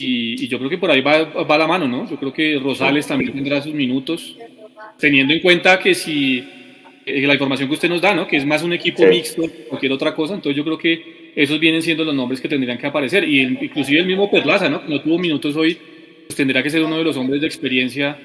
[0.03, 2.09] Y, yo creo que por ahí va, va, la mano, ¿no?
[2.09, 4.37] Yo creo que Rosales también tendrá sus minutos,
[4.97, 6.43] teniendo en cuenta que si
[7.05, 8.27] eh, la información que usted nos da, ¿no?
[8.27, 11.59] Que es más un equipo mixto que cualquier otra cosa, entonces yo creo que esos
[11.59, 13.23] vienen siendo los nombres que tendrían que aparecer.
[13.27, 14.81] Y inclusive el mismo Perlaza, ¿no?
[14.81, 15.77] Que no tuvo minutos hoy,
[16.27, 18.17] pues tendrá que ser uno de los hombres de experiencia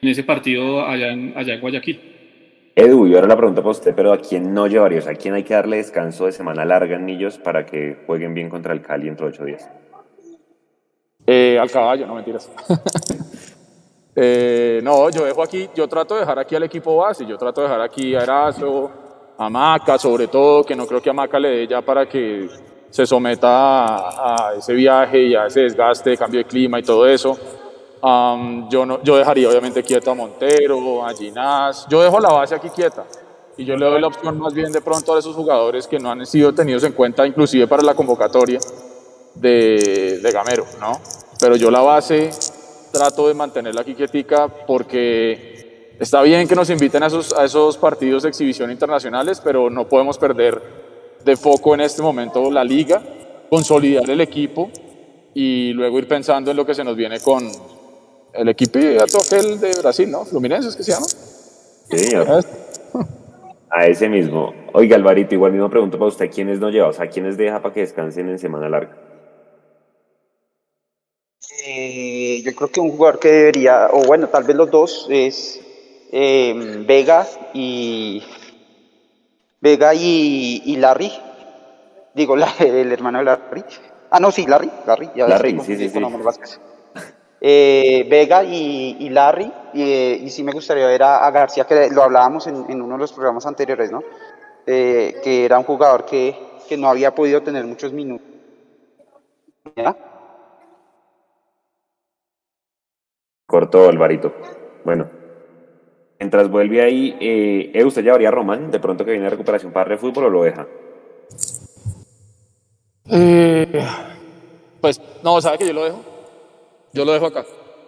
[0.00, 2.00] en ese partido allá en, allá en Guayaquil.
[2.74, 5.00] Edu, y ahora la pregunta para usted, pero ¿a quién no llevaría?
[5.00, 7.96] O sea, ¿a quién hay que darle descanso de semana larga en Millos para que
[8.06, 9.68] jueguen bien contra el Cali dentro de ocho días?
[11.30, 12.50] Eh, al caballo, no mentiras.
[14.16, 17.60] eh, no, yo dejo aquí, yo trato de dejar aquí al equipo base, yo trato
[17.60, 18.90] de dejar aquí a Erazo,
[19.36, 22.48] a Maca, sobre todo, que no creo que a Maca le dé ya para que
[22.88, 27.06] se someta a, ese viaje y a ese desgaste de cambio de clima y todo
[27.06, 27.36] eso.
[28.70, 32.70] yo, no, yo dejaría obviamente quieto a Montero, a Ginás, yo dejo la base aquí
[32.70, 33.04] quieta
[33.58, 36.10] y yo le doy la opción más bien de pronto a esos jugadores que no
[36.10, 38.60] han sido tenidos en cuenta inclusive para la convocatoria
[39.34, 40.98] de, de Gamero, ¿no?
[41.40, 42.30] Pero yo la base
[42.92, 47.76] trato de mantenerla aquí quietica porque está bien que nos inviten a esos, a esos
[47.76, 50.60] partidos de exhibición internacionales, pero no podemos perder
[51.24, 53.02] de foco en este momento la liga,
[53.50, 54.70] consolidar el equipo
[55.34, 57.48] y luego ir pensando en lo que se nos viene con
[58.32, 60.24] el equipo aquel de Brasil, ¿no?
[60.24, 61.06] Fluminense es que se llama.
[61.06, 62.14] Sí,
[63.70, 64.54] a ese mismo.
[64.72, 66.88] Oiga, Alvarito, igual mismo pregunto para usted, ¿quiénes no lleva?
[66.88, 69.07] O sea, ¿quiénes deja para que descansen en semana larga?
[71.64, 75.60] Eh, yo creo que un jugador que debería, o bueno, tal vez los dos, es
[76.12, 76.52] eh,
[76.86, 78.22] Vega y
[79.60, 81.10] Vega y, y Larry.
[82.14, 83.64] Digo, la- el hermano de Larry.
[84.10, 84.70] Ah, no, sí, Larry.
[84.86, 86.60] Larry, ya Larry, sí, sí, Vázquez.
[87.40, 89.50] Eh, Vega y, y Larry.
[89.72, 92.94] Y, y sí me gustaría ver a, a García, que lo hablábamos en, en uno
[92.94, 94.02] de los programas anteriores, ¿no?
[94.66, 96.36] Que era un jugador que,
[96.68, 98.26] que no había podido tener muchos minutos.
[99.76, 99.96] ¿Ya?
[103.48, 104.32] Cortó Alvarito.
[104.84, 105.06] Bueno.
[106.20, 108.70] Mientras vuelve ahí, eh, ¿eh, ¿usted llevaría a Román?
[108.70, 110.66] De pronto que viene de recuperación para el fútbol o lo deja?
[113.10, 113.86] Eh,
[114.80, 116.00] pues no, ¿sabe que yo lo dejo?
[116.92, 117.44] Yo lo dejo acá.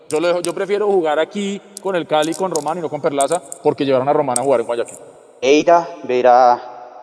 [0.08, 3.00] Yo lo dejo, yo prefiero jugar aquí con el Cali, con Román y no con
[3.02, 4.96] Perlaza, porque llevaron a Román a jugar en Guayaquil.
[5.42, 6.52] Eira, ver a,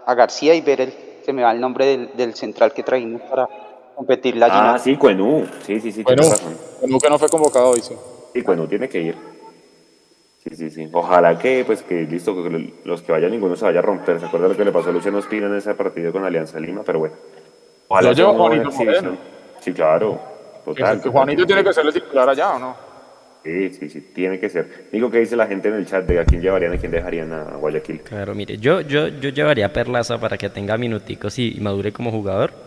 [0.06, 0.94] a García y ver el,
[1.24, 3.48] se me va el nombre del, del central que traímos para
[3.96, 4.80] competir la Ah, Gina.
[4.80, 5.46] sí, Cuenú.
[5.66, 6.58] Sí, sí, sí, Bueno, tienes razón.
[6.82, 7.96] bueno, que no fue convocado hoy, sí.
[8.34, 9.16] Sí, Cuenú tiene que ir.
[10.44, 10.90] Sí, sí, sí.
[10.94, 14.20] Ojalá que, pues, que listo, que los que vayan, ninguno se vaya a romper.
[14.20, 16.84] ¿Se acuerda lo que le pasó a Luciano Espina en ese partido con Alianza Lima?
[16.86, 17.16] Pero bueno.
[17.90, 19.18] Ojalá buena Juanito Moreno.
[19.60, 20.20] Sí, claro.
[20.64, 21.02] Total.
[21.02, 22.88] Que Juanito tiene que ser el titular allá, ¿o no?
[23.44, 24.90] Sí, sí, sí, tiene que ser.
[24.92, 26.92] Digo, ¿qué dice la gente en el chat de a quién llevarían y a quién
[26.92, 28.02] dejarían a Guayaquil?
[28.02, 31.94] Claro, mire, yo, yo, yo llevaría a Perlaza para que tenga minuticos y, y madure
[31.94, 32.67] como jugador.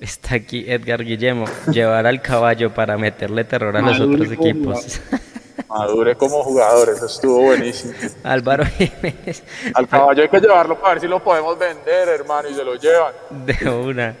[0.00, 5.00] Está aquí Edgar Guillemo, llevar al caballo para meterle terror a los otros como equipos.
[5.68, 7.92] Madure como jugador, eso estuvo buenísimo.
[8.22, 9.42] Álvaro Jiménez,
[9.74, 12.76] Al caballo hay que llevarlo para ver si lo podemos vender, hermano, y se lo
[12.76, 13.12] llevan.
[13.44, 14.14] de una.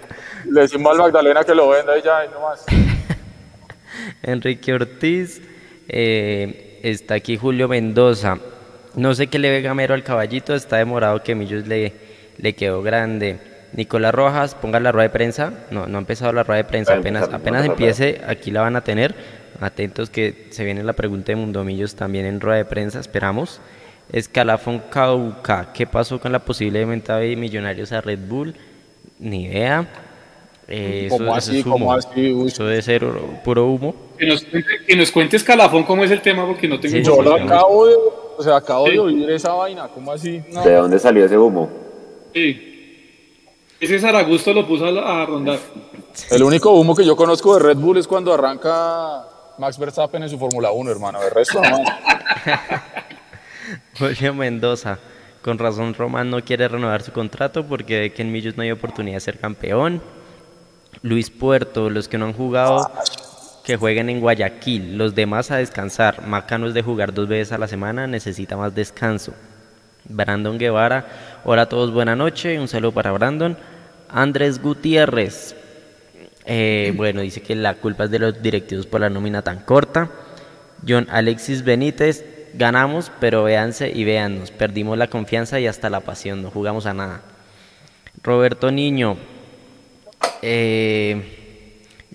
[0.50, 2.64] Le decimos al Magdalena que lo venda y ya, y no más.
[4.22, 5.40] Enrique Ortiz,
[5.88, 8.38] eh, está aquí Julio Mendoza.
[8.94, 11.92] No sé qué le ve Gamero al caballito, está demorado que Millos le,
[12.36, 13.38] le quedó grande.
[13.72, 15.52] Nicolás Rojas, ponga la rueda de prensa.
[15.70, 18.82] No, no ha empezado la rueda de prensa, apenas, apenas empiece, aquí la van a
[18.82, 19.14] tener.
[19.60, 23.60] Atentos que se viene la pregunta de Mundomillos también en rueda de prensa, esperamos.
[24.12, 28.54] Escalafón Cauca, ¿qué pasó con la posible venta de Millonarios a Red Bull?
[29.18, 29.86] Ni idea.
[30.68, 31.58] Eh, eso, ¿Cómo eso así?
[31.58, 31.92] es ¿Cómo humo.
[31.94, 32.42] así?
[32.46, 33.04] Eso debe ser
[33.44, 33.94] puro humo.
[34.18, 37.02] Que nos, cuente, que nos cuente Escalafón cómo es el tema, porque no tengo Sí,
[37.02, 37.94] Yo lo acabo de,
[38.38, 38.92] o sea, acabo Sí.
[38.92, 40.42] de oír esa vaina, ¿cómo así?
[40.52, 40.62] No.
[40.62, 41.68] ¿De dónde salió ese humo?
[42.34, 42.67] Sí.
[43.80, 45.58] Ese Zaragusto lo puso a, a rondar.
[46.30, 49.24] El único humo que yo conozco de Red Bull es cuando arranca
[49.58, 51.20] Max Verstappen en su Fórmula 1, hermano.
[51.20, 51.78] De resto, no.
[53.98, 54.98] Julio Mendoza,
[55.42, 58.70] con razón Román no quiere renovar su contrato porque ve que en Millos no hay
[58.70, 60.02] oportunidad de ser campeón.
[61.02, 62.90] Luis Puerto, los que no han jugado,
[63.64, 66.26] que jueguen en Guayaquil, los demás a descansar.
[66.26, 69.32] Macano es de jugar dos veces a la semana, necesita más descanso.
[70.08, 71.06] Brandon Guevara,
[71.44, 73.56] hola a todos, buena noche, un saludo para Brandon.
[74.08, 75.54] Andrés Gutiérrez,
[76.46, 80.10] eh, bueno, dice que la culpa es de los directivos por la nómina tan corta.
[80.86, 84.50] John Alexis Benítez, ganamos, pero véanse y véannos.
[84.50, 87.20] Perdimos la confianza y hasta la pasión, no jugamos a nada.
[88.22, 89.18] Roberto Niño,
[90.40, 91.68] eh,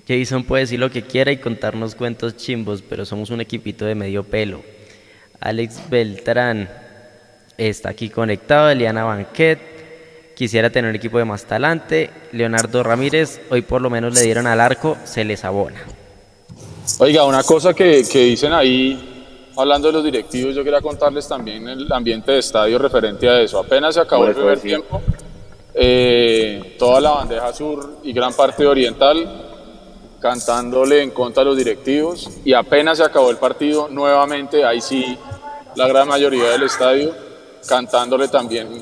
[0.07, 3.93] Jason puede decir lo que quiera y contarnos cuentos chimbos, pero somos un equipito de
[3.93, 4.63] medio pelo.
[5.39, 6.69] Alex Beltrán
[7.57, 8.69] está aquí conectado.
[8.69, 12.09] Eliana Banquet, quisiera tener un equipo de más talante.
[12.31, 15.81] Leonardo Ramírez, hoy por lo menos le dieron al arco, se les abona.
[16.99, 21.67] Oiga, una cosa que, que dicen ahí, hablando de los directivos, yo quería contarles también
[21.67, 23.59] el ambiente de estadio referente a eso.
[23.59, 25.01] Apenas se acabó el primer tiempo,
[25.73, 29.49] eh, toda la bandeja sur y gran parte oriental
[30.19, 35.17] cantándole en contra a los directivos y apenas se acabó el partido, nuevamente, ahí sí,
[35.75, 37.13] la gran mayoría del estadio
[37.67, 38.81] cantándole también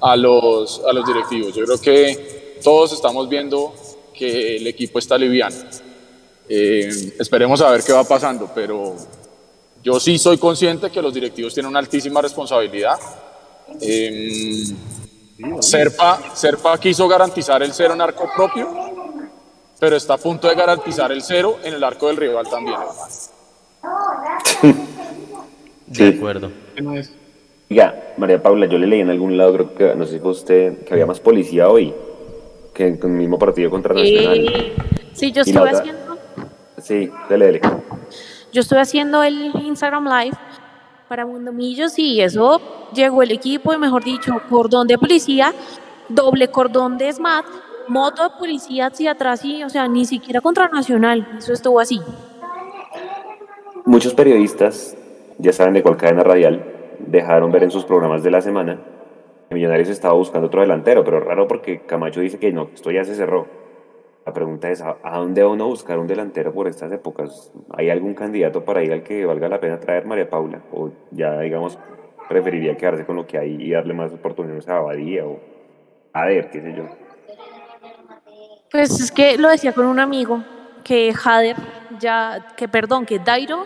[0.00, 1.54] a los, a los directivos.
[1.54, 3.74] Yo creo que todos estamos viendo
[4.14, 5.56] que el equipo está liviano.
[6.48, 8.94] Eh, esperemos a ver qué va pasando, pero
[9.82, 12.98] yo sí soy consciente que los directivos tienen una altísima responsabilidad.
[13.80, 14.64] Eh,
[15.60, 18.68] Serpa, Serpa quiso garantizar el cero en arco propio,
[19.78, 22.78] pero está a punto de garantizar el cero en el arco del rival también.
[25.86, 26.16] De Sí.
[26.16, 26.50] acuerdo.
[27.68, 30.30] Oiga, María Paula, yo le leí en algún lado, creo que, no sé si fue
[30.30, 31.92] usted, que había más policía hoy
[32.72, 34.38] que en el mismo partido contra Nacional.
[34.46, 34.72] Eh,
[35.14, 36.18] sí, yo estuve otra- haciendo,
[36.78, 37.60] Sí, dele, dele.
[38.52, 40.36] yo estuve haciendo el Instagram Live
[41.08, 42.60] para Mundomillos y eso
[42.94, 45.52] llegó el equipo y mejor dicho, cordón de policía,
[46.08, 47.46] doble cordón de SMAT,
[47.88, 52.00] moto de policía hacia atrás y, o sea, ni siquiera contra Nacional, eso estuvo así.
[53.86, 54.96] Muchos periodistas,
[55.38, 56.62] ya saben de cuál cadena radial,
[57.06, 58.78] dejaron ver en sus programas de la semana
[59.50, 63.14] Millonarios estaba buscando otro delantero, pero raro porque Camacho dice que no, esto ya se
[63.14, 63.46] cerró.
[64.24, 67.52] La pregunta es, ¿a dónde va uno a buscar un delantero por estas épocas?
[67.70, 70.62] ¿Hay algún candidato para ir al que valga la pena traer María Paula?
[70.72, 71.78] ¿O ya, digamos,
[72.28, 75.38] preferiría quedarse con lo que hay y darle más oportunidades a Abadía o
[76.12, 76.88] a ver, qué sé yo?
[78.72, 80.42] Pues es que lo decía con un amigo,
[80.82, 81.56] que Jader
[82.00, 83.64] ya, que perdón, que Dairo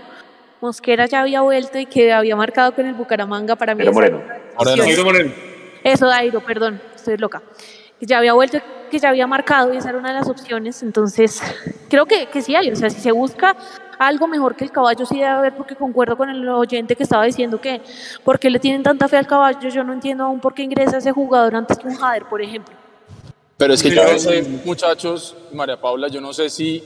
[0.60, 3.84] Mosquera ya había vuelto y que había marcado con el Bucaramanga para mí.
[3.90, 4.22] Moreno.
[4.56, 5.04] Moreno.
[5.04, 5.32] Moreno.
[5.82, 7.42] Eso, Dairo, perdón, estoy loca.
[8.00, 8.58] Ya había vuelto
[8.90, 10.82] que ya había marcado y esa era una de las opciones.
[10.82, 11.40] Entonces,
[11.88, 12.70] creo que, que sí hay.
[12.70, 13.56] O sea, si se busca
[13.98, 17.24] algo mejor que el caballo, sí debe haber, porque concuerdo con el oyente que estaba
[17.24, 17.80] diciendo que,
[18.24, 19.68] ¿por qué le tienen tanta fe al caballo?
[19.68, 22.74] Yo no entiendo aún por qué ingresa ese jugador antes que un Jader, por ejemplo.
[23.56, 26.82] Pero es que yo no sé, muchachos, María Paula, yo no sé si.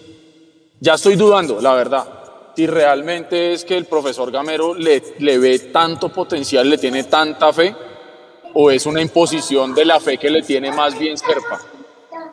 [0.81, 2.24] Ya estoy dudando, la verdad.
[2.57, 7.53] Si realmente es que el profesor Gamero le, le ve tanto potencial, le tiene tanta
[7.53, 7.75] fe,
[8.55, 11.61] o es una imposición de la fe que le tiene más bien Serpa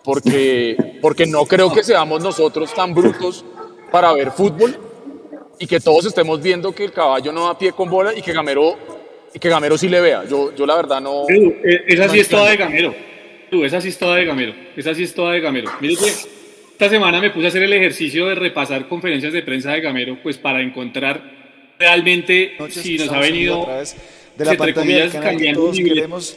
[0.03, 3.45] porque, porque no creo que seamos nosotros tan brutos
[3.91, 4.75] para ver fútbol
[5.59, 8.33] y que todos estemos viendo que el caballo no da pie con bola y que
[8.33, 8.77] Gamero,
[9.33, 10.23] y que Gamero sí le vea.
[10.25, 11.25] Yo, yo la verdad no...
[11.29, 12.95] Eh, esa sí es toda de Gamero.
[13.51, 14.53] esa sí es toda de Gamero.
[14.75, 15.71] Esa sí es toda de Gamero.
[15.79, 16.11] Mire que
[16.81, 20.17] esta semana me puse a hacer el ejercicio de repasar conferencias de prensa de Gamero,
[20.23, 21.21] pues para encontrar
[21.77, 23.67] realmente si nos ha venido,
[24.35, 25.71] de la entre comillas, cambiando.
[25.71, 26.35] Queremos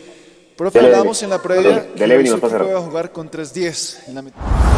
[0.54, 4.20] Profe, hablamos en la previa que el equipo va a jugar con 3-10 en la
[4.20, 4.73] mitad.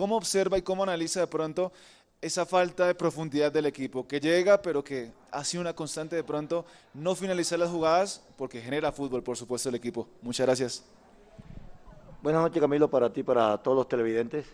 [0.00, 1.72] ¿Cómo observa y cómo analiza de pronto
[2.22, 6.24] esa falta de profundidad del equipo, que llega pero que ha sido una constante de
[6.24, 10.08] pronto no finalizar las jugadas porque genera fútbol, por supuesto, el equipo?
[10.22, 10.84] Muchas gracias.
[12.22, 14.46] Buenas noches Camilo, para ti, para todos los televidentes.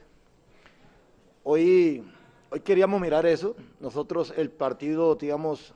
[1.45, 2.05] Hoy,
[2.51, 3.55] hoy queríamos mirar eso.
[3.79, 5.75] Nosotros el partido, digamos,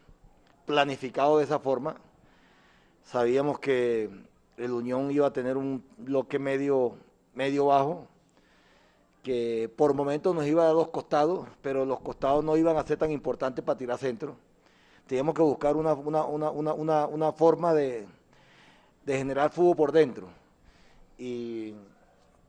[0.66, 1.94] planificado de esa forma.
[3.04, 4.10] Sabíamos que
[4.56, 6.96] el Unión iba a tener un bloque medio,
[7.34, 8.08] medio bajo,
[9.22, 12.86] que por momentos nos iba a dar los costados, pero los costados no iban a
[12.86, 14.36] ser tan importantes para tirar centro.
[15.06, 18.06] Teníamos que buscar una, una, forma de,
[19.04, 20.28] de generar fútbol por dentro
[21.18, 21.74] y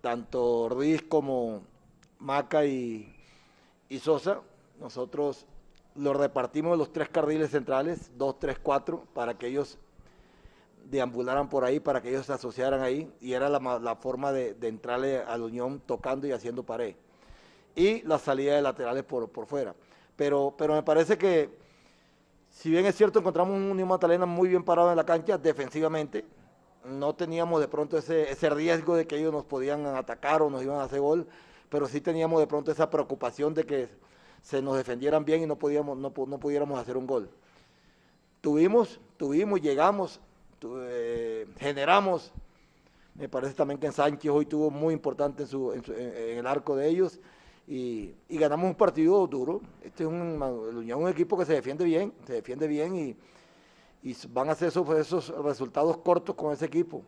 [0.01, 1.61] tanto Ruiz como
[2.19, 3.13] Maca y,
[3.99, 4.39] Sosa,
[4.79, 5.45] nosotros
[5.95, 9.77] los repartimos los tres carriles centrales, dos, tres, cuatro, para que ellos
[10.91, 15.19] deambularan por ahí, para que ellos se asociaran ahí, y era la, forma de, entrarle
[15.19, 16.95] a la Unión tocando y haciendo pared.
[17.75, 19.73] Y la salida de laterales por, por fuera.
[20.17, 21.49] Pero, pero me parece que,
[22.49, 26.25] si bien es cierto, encontramos un Unión Magdalena muy bien parado en la cancha defensivamente,
[26.83, 30.61] no teníamos de pronto ese, ese riesgo de que ellos nos podían atacar o nos
[30.61, 31.27] iban a hacer gol,
[31.69, 33.89] pero sí teníamos de pronto esa preocupación de que
[34.41, 37.29] se nos defendieran bien y no, podíamos, no, no pudiéramos hacer un gol.
[38.41, 40.19] Tuvimos, tuvimos, llegamos,
[40.63, 42.31] eh, generamos.
[43.15, 45.83] Me parece también que en Sánchez hoy tuvo muy importante en, su, en,
[46.37, 47.19] el arco de ellos
[47.67, 49.61] y, ganamos un partido duro.
[49.83, 53.15] Este es un, un equipo que se defiende bien, se defiende bien y,
[54.03, 57.03] y van a hacer esos, esos resultados cortos con ese equipo.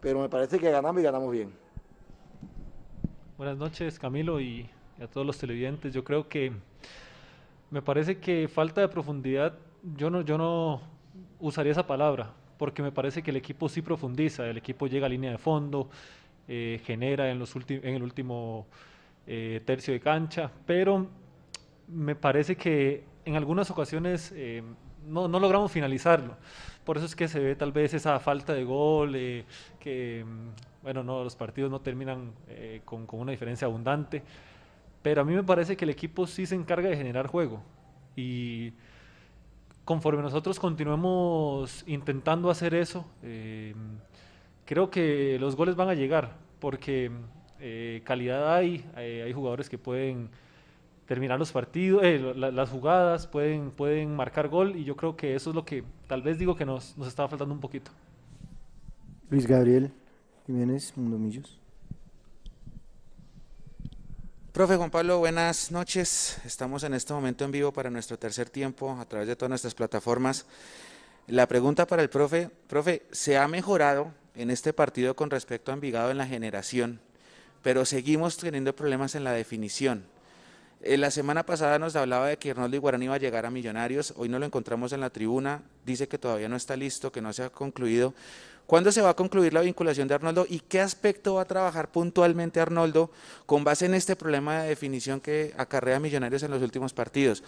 [0.00, 1.52] Pero me parece que ganamos y ganamos bien.
[3.36, 4.68] Buenas noches, Camilo, y
[5.00, 5.92] a todos los televidentes.
[5.92, 6.52] Yo creo que
[7.70, 9.58] me parece que falta de profundidad,
[9.96, 10.80] yo no, yo no
[11.40, 15.08] usaría esa palabra, porque me parece que el equipo sí profundiza, el equipo llega a
[15.08, 15.88] línea de fondo,
[16.46, 18.66] eh, genera en, los en el último
[19.26, 21.08] eh, tercio de cancha, pero
[21.88, 24.62] me parece que en algunas ocasiones eh,
[25.06, 26.36] no, no, logramos finalizarlo.
[26.84, 29.12] Por eso es que se ve tal vez esa falta de gol,
[29.80, 30.24] que
[30.82, 32.32] bueno, no, los partidos no terminan
[32.84, 34.22] con, con, una diferencia abundante.
[35.02, 37.62] Pero a mí me parece que el equipo sí se encarga de generar juego.
[38.16, 38.74] Y
[39.84, 43.74] conforme nosotros continuemos intentando hacer eso, eh,
[44.64, 47.10] creo que los goles van a llegar, porque
[48.04, 50.28] calidad hay, hay jugadores que pueden
[51.06, 55.50] terminar los partidos, eh, las jugadas, pueden, pueden marcar gol y yo creo que eso
[55.50, 57.90] es lo que tal vez digo que nos, nos estaba faltando un poquito.
[59.28, 59.90] Luis Gabriel
[60.46, 61.60] Jiménez, Mundo Millos.
[64.54, 66.38] Profe Juan Pablo, buenas noches.
[66.44, 69.74] Estamos en este momento en vivo para nuestro tercer tiempo a través de todas nuestras
[69.74, 70.46] plataformas.
[71.26, 75.74] La pregunta para el profe, profe, ¿se ha mejorado en este partido con respecto a
[75.74, 77.00] Envigado en la generación,
[77.64, 80.04] pero seguimos teniendo problemas en la definición?
[80.82, 84.14] Eh, la semana pasada nos hablaba de que Arnoldo Iguarán iba a llegar a Millonarios,
[84.16, 87.32] hoy no lo encontramos en la tribuna, dice que todavía no está listo, que no
[87.32, 88.14] se ha concluido.
[88.66, 91.92] ¿Cuándo se va a concluir la vinculación de Arnoldo y qué aspecto va a trabajar
[91.92, 93.10] puntualmente Arnoldo
[93.44, 97.42] con base en este problema de definición que acarrea Millonarios en los últimos partidos?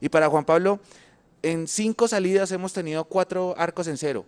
[0.00, 0.80] Y para Juan Pablo,
[1.42, 4.24] en cinco salidas hemos tenido cuatro arcos en cero.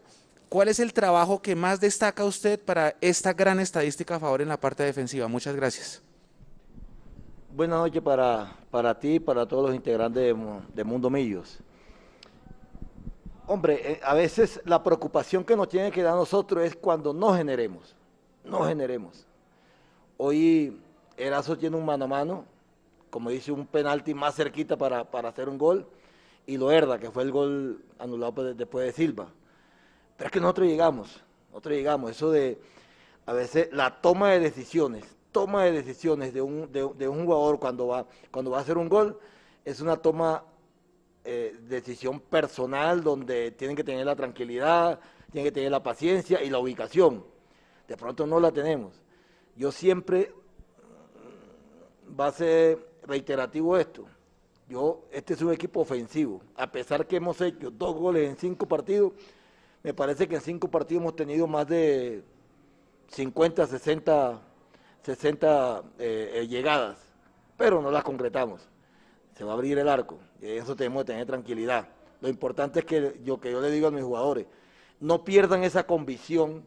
[0.51, 4.49] ¿Cuál es el trabajo que más destaca usted para esta gran estadística a favor en
[4.49, 5.27] la parte defensiva?
[5.29, 6.03] Muchas gracias.
[7.57, 10.37] Buenas noches para, para ti y para todos los integrantes de,
[10.75, 11.59] de Mundo Millos.
[13.47, 17.35] Hombre, eh, a veces la preocupación que nos tiene que dar nosotros es cuando no
[17.35, 17.95] generemos,
[18.43, 19.27] no generemos.
[20.17, 20.81] Hoy
[21.17, 22.45] Erazo tiene un mano a mano,
[23.11, 25.87] como dice, un penalti más cerquita para, hacer un gol,
[26.47, 29.29] y lo herda, que fue el gol anulado después de Silva.
[30.17, 32.59] Pero es que nosotros llegamos, nosotros llegamos, eso de
[33.27, 37.89] a veces la toma de decisiones, toma de decisiones de un, de, un jugador cuando
[37.89, 39.19] va, cuando va a hacer un gol,
[39.65, 40.45] es una toma
[41.27, 45.01] eh, decisión personal donde tienen que tener la tranquilidad,
[45.33, 47.25] tienen que tener la paciencia y la ubicación.
[47.89, 49.01] De pronto no la tenemos.
[49.57, 50.35] Yo siempre
[52.05, 54.05] mm, va a ser reiterativo esto.
[54.68, 56.43] Yo, este es un equipo ofensivo.
[56.57, 59.12] A pesar que hemos hecho dos goles en cinco partidos,
[59.83, 62.22] me parece que en cinco partidos hemos tenido más de
[63.09, 64.43] 50, 60,
[65.03, 65.85] 60
[66.49, 66.99] llegadas,
[67.57, 68.74] pero no las concretamos
[69.37, 70.18] se va a abrir el arco.
[70.41, 71.89] Y eso tenemos que tener tranquilidad.
[72.20, 74.47] Lo importante es que yo, que yo le digo a mis jugadores,
[75.01, 76.64] no pierdan esa convicción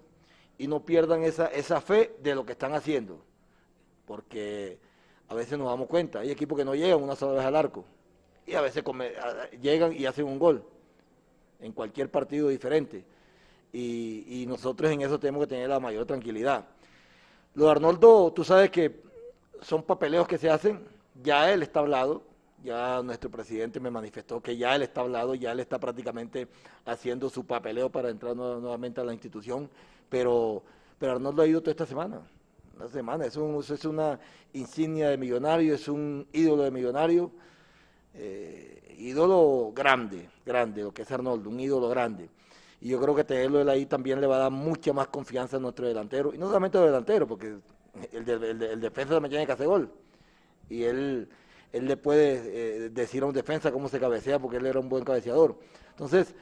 [0.57, 3.23] y no pierdan esa, esa fe de lo que están haciendo.
[4.05, 4.79] Porque
[5.29, 7.85] a veces nos damos cuenta, hay equipos que no llegan una sola vez al arco.
[8.45, 8.83] Y a veces
[9.61, 10.63] llegan y hacen un gol
[11.59, 13.03] en cualquier partido diferente.
[13.73, 16.65] Y, y, nosotros en eso tenemos que tener la mayor tranquilidad.
[17.53, 19.01] Lo de Arnoldo, tú sabes que
[19.61, 20.85] son papeleos que se hacen,
[21.21, 22.23] ya él está hablado,
[22.63, 26.47] ya nuestro presidente me manifestó que ya él está hablado, ya él está prácticamente
[26.85, 29.69] haciendo su papeleo para entrar nuevamente a la institución,
[30.09, 30.63] pero,
[30.97, 32.21] pero Arnoldo ha ido toda esta semana,
[32.75, 34.19] una semana, es, un, es una
[34.53, 37.31] insignia de millonario, es un ídolo de millonario,
[38.13, 42.29] eh, ídolo grande, grande, lo que es Arnoldo, un ídolo grande.
[42.79, 45.57] Y yo creo que tenerlo él ahí también le va a dar mucha más confianza
[45.57, 47.57] a nuestro delantero, y no solamente al delantero, porque
[48.11, 49.91] el, el, el defensa también tiene que hacer gol.
[50.69, 51.29] Y él
[51.73, 54.89] él le puede eh, decir a un defensa cómo se cabecea porque él era un
[54.89, 55.59] buen cabeceador.
[55.89, 56.33] Entonces,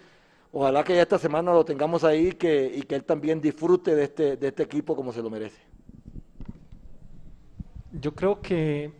[0.52, 4.04] ojalá que ya esta semana lo tengamos ahí que, y que él también disfrute de
[4.04, 5.62] este, de este equipo como se lo merece.
[7.92, 8.92] Yo creo que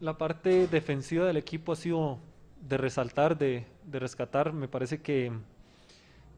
[0.00, 2.18] la parte defensiva del equipo ha sido
[2.60, 4.52] de resaltar, de, rescatar.
[4.52, 5.32] Me parece que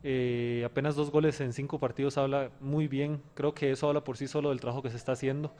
[0.03, 3.21] eh, apenas dos goles en cinco partidos habla muy bien.
[3.35, 5.53] Creo que eso habla por sí solo del trabajo que se está haciendo.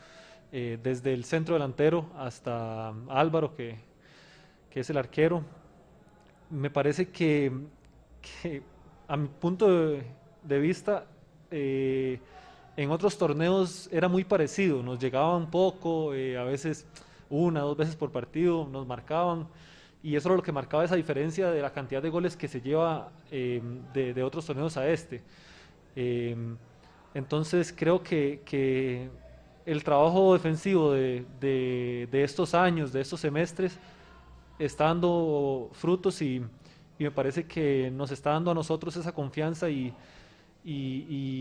[0.51, 3.77] Eh, desde el centro delantero hasta Álvaro, que,
[4.71, 5.43] que es el arquero.
[6.49, 7.53] Me parece que,
[9.09, 11.05] a mi punto de, vista,
[11.51, 12.19] eh,
[12.79, 16.87] en otros torneos era muy parecido, nos llegaban poco, eh, a veces
[17.29, 19.47] una, dos veces por partido, nos marcaban,
[20.03, 22.63] y eso era lo que marcaba esa diferencia de la cantidad de goles que se
[22.63, 25.23] lleva de, de, otros torneos a este.
[27.15, 29.11] entonces creo que, que
[29.69, 33.79] el trabajo defensivo de, estos años, de estos semestres,
[34.59, 36.43] está dando frutos y,
[36.99, 39.93] me parece que nos está dando a nosotros esa confianza y,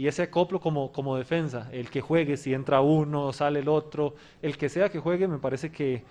[0.06, 1.70] ese acoplo como, como, defensa.
[1.72, 5.40] El que juegue, si entra uno, sale el otro, el que sea que juegue, me
[5.40, 6.04] parece que,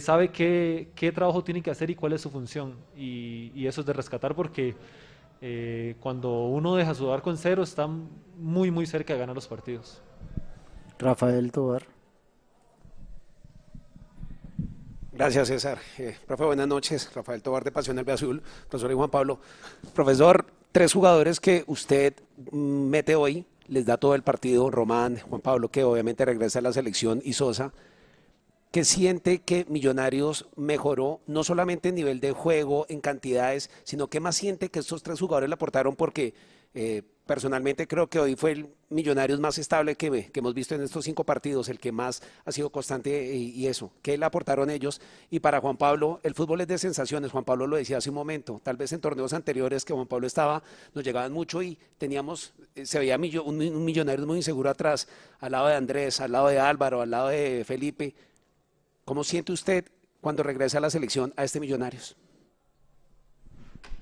[0.00, 2.76] sabe qué, trabajo tiene que hacer y cuál es su función.
[2.96, 4.76] Y, eso es de rescatar porque
[5.40, 7.88] eh, cuando uno deja sudar con cero, está
[8.38, 10.00] muy, muy cerca de ganar los partidos.
[11.00, 11.86] Rafael Tobar.
[15.12, 15.78] Gracias, César.
[15.98, 17.10] Eh, profe, buenas noches.
[17.14, 19.40] Rafael Tobar de Pasión del Azul, profesor Juan Pablo.
[19.94, 22.14] Profesor, tres jugadores que usted
[22.52, 26.62] mm, mete hoy, les da todo el partido, Román, Juan Pablo, que obviamente regresa a
[26.62, 27.72] la selección, y Sosa,
[28.70, 34.20] que siente que Millonarios mejoró no solamente en nivel de juego, en cantidades, sino que
[34.20, 36.34] más siente que estos tres jugadores le aportaron porque
[36.74, 41.04] eh, personalmente creo que hoy fue el Millonarios más estable que, hemos visto en estos
[41.04, 45.00] cinco partidos, el que más ha sido constante y, eso, que le aportaron ellos.
[45.30, 48.16] Y para Juan Pablo, el fútbol es de sensaciones, Juan Pablo lo decía hace un
[48.16, 52.52] momento, tal vez en torneos anteriores que Juan Pablo estaba, nos llegaban mucho y teníamos,
[52.74, 55.06] eh, se veía un, un Millonarios muy inseguro atrás,
[55.38, 58.12] al lado de Andrés, al lado de Álvaro, al lado de Felipe.
[59.04, 59.84] ¿Cómo siente usted
[60.20, 62.16] cuando regresa a la selección a este Millonarios?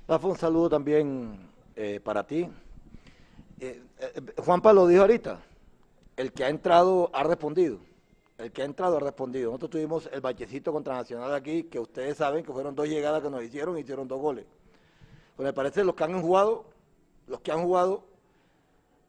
[0.09, 2.49] Rafa, un saludo también eh, para ti.
[3.61, 5.39] Eh, eh, Juan Pablo dijo ahorita,
[6.17, 7.79] el que ha entrado ha respondido.
[8.37, 9.53] El que ha entrado ha respondido.
[9.53, 13.31] Nosotros tuvimos el bachecito contra Nacional aquí, que ustedes saben que fueron dos llegadas que
[13.31, 14.45] nos hicieron y hicieron dos goles.
[15.37, 16.65] Pues me parece los que han jugado,
[17.29, 18.03] los que han jugado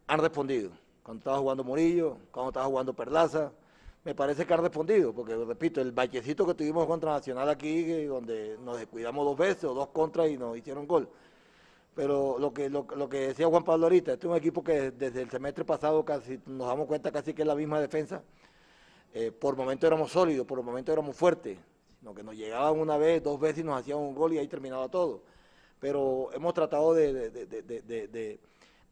[0.05, 0.69] han respondido.
[1.01, 3.51] Cuando estaba jugando Murillo, cuando estaba jugando Perlaza,
[4.03, 8.59] me parece que han respondido, porque repito, el bachecito que tuvimos contra Nacional aquí, donde
[8.63, 11.09] nos descuidamos dos veces o dos contras y nos hicieron gol.
[11.99, 15.21] Pero lo que, lo, que decía Juan Pablo ahorita, este es un equipo que desde
[15.21, 18.23] el semestre pasado casi nos damos cuenta casi que es la misma defensa.
[19.13, 21.57] Eh, por momento éramos sólidos, por momento éramos fuertes,
[21.99, 24.47] sino que nos llegaban una vez, dos veces y nos hacían un gol y ahí
[24.47, 25.23] terminaba todo.
[25.81, 27.31] Pero hemos tratado de,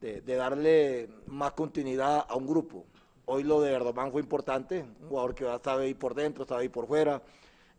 [0.01, 2.83] de darle más continuidad a un grupo.
[3.23, 6.71] Hoy lo de Erdogan fue importante, un jugador que sabe ir por dentro, sabe ir
[6.71, 7.21] por fuera,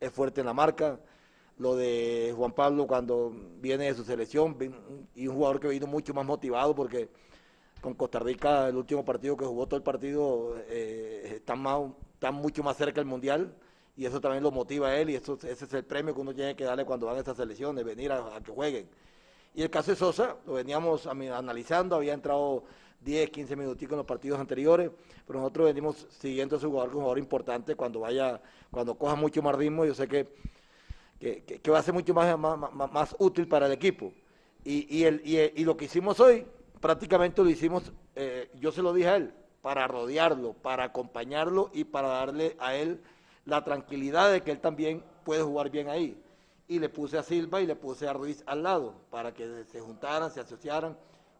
[0.00, 0.98] es fuerte en la marca.
[1.58, 4.56] Lo de Juan Pablo cuando viene de su selección
[5.14, 7.08] y un jugador que vino mucho más motivado porque
[7.80, 11.56] con Costa Rica el último partido que jugó todo el partido eh, está,
[12.32, 13.54] mucho más cerca del Mundial
[13.96, 16.32] y eso también lo motiva a él y eso, ese es el premio que uno
[16.32, 18.88] tiene que darle cuando van a estas selecciones, venir a, que jueguen.
[19.54, 22.62] Y el caso de Sosa, lo veníamos analizando, había entrado
[23.00, 24.90] 10, 15 minutitos en los partidos anteriores,
[25.26, 28.40] pero nosotros venimos siguiendo a su jugador como jugador importante cuando vaya,
[28.70, 30.28] cuando coja mucho más ritmo, yo sé que,
[31.18, 34.12] que, va a ser mucho más, más, útil para el equipo.
[34.64, 36.46] Y, y, el, y, lo que hicimos hoy,
[36.80, 41.84] prácticamente lo hicimos, eh, yo se lo dije a él, para rodearlo, para acompañarlo y
[41.84, 43.00] para darle a él
[43.44, 46.20] la tranquilidad de que él también puede jugar bien ahí.
[46.68, 49.80] Y le puse a Silva y le puse a Ruiz al lado, para que se
[49.80, 50.96] juntaran, se asociaran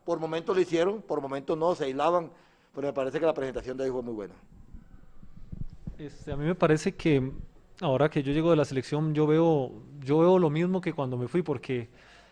[0.09, 2.31] por momentos lo hicieron, por momentos no, se aislaban,
[2.75, 4.33] pero me parece que la presentación de hoy fue muy buena.
[5.99, 7.31] Este, a mí me parece que
[7.81, 9.73] ahora que yo llego de la selección, yo veo,
[10.05, 11.89] yo veo lo mismo que cuando me fui, porque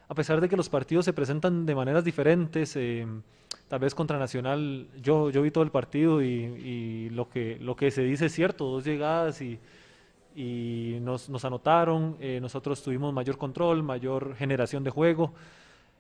[0.08, 3.06] a pesar de que los partidos se presentan de maneras diferentes, eh,
[3.68, 7.90] tal vez contra Nacional, yo, yo vi todo el partido y, lo, que, lo que
[7.90, 9.58] se dice es cierto, dos llegadas y,
[11.00, 15.32] nos anotaron, eh, nosotros tuvimos mayor control, mayor generación de juego.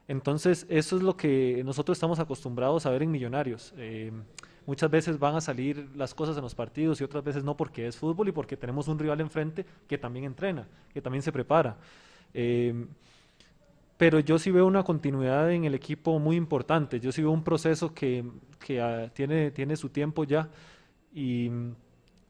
[0.08, 3.72] Entonces, eso es lo que nosotros estamos acostumbrados a ver en Millonarios.
[3.76, 4.12] Eh,
[4.66, 7.86] muchas veces van a salir las cosas en los partidos y otras veces no porque
[7.86, 11.76] es fútbol y porque tenemos un rival enfrente que también entrena, que también se prepara.
[12.34, 12.86] Eh,
[13.96, 17.00] pero yo sí veo una continuidad en el equipo muy importante.
[17.00, 18.24] Yo sí veo un proceso que,
[18.80, 20.48] ah, tiene, tiene su tiempo ya
[21.14, 21.48] y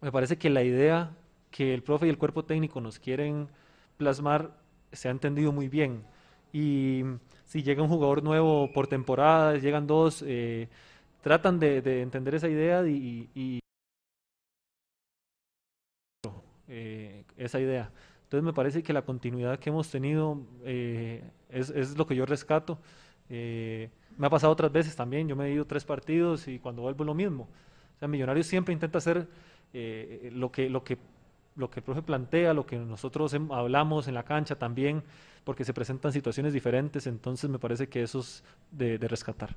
[0.01, 1.11] me parece que la idea
[1.51, 3.49] que el profe y el cuerpo técnico nos quieren
[3.97, 4.53] plasmar
[4.93, 6.05] se ha entendido muy bien.
[6.53, 7.03] Y
[7.47, 10.69] si llega un jugador nuevo por temporada, llegan dos, eh,
[11.27, 13.59] tratan de, entender esa idea y,
[16.69, 17.91] eh, esa idea.
[18.23, 22.79] Entonces me parece que la continuidad que hemos tenido eh, es, lo que yo rescato.
[23.29, 27.03] me ha pasado otras veces también, yo me he ido tres partidos y cuando vuelvo
[27.03, 27.49] lo mismo.
[27.97, 29.27] O sea, Millonarios siempre intenta hacer
[30.31, 30.97] lo, que, lo, que,
[31.57, 35.03] lo que el profe plantea, lo que nosotros hablamos en la cancha también
[35.43, 39.57] porque se presentan situaciones diferentes, entonces me parece que eso es de, rescatar.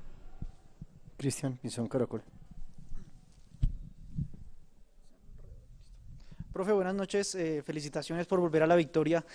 [1.20, 2.24] Cristian, Misión Caracol.
[6.54, 9.26] Profe, buenas noches, eh, felicitaciones por volver a la victoria.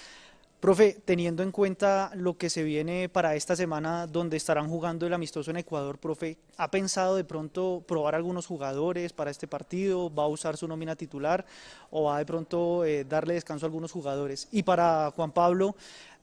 [0.61, 5.12] Profe, teniendo en cuenta lo que se viene para esta semana donde estarán jugando el
[5.12, 10.11] amistoso en Ecuador, profe, ¿ha pensado de pronto probar algunos jugadores para este partido?
[10.12, 11.45] ¿Va a usar su nómina titular
[11.91, 14.49] o va de pronto eh, darle descanso a algunos jugadores?
[14.53, 15.76] Y para Juan Pablo,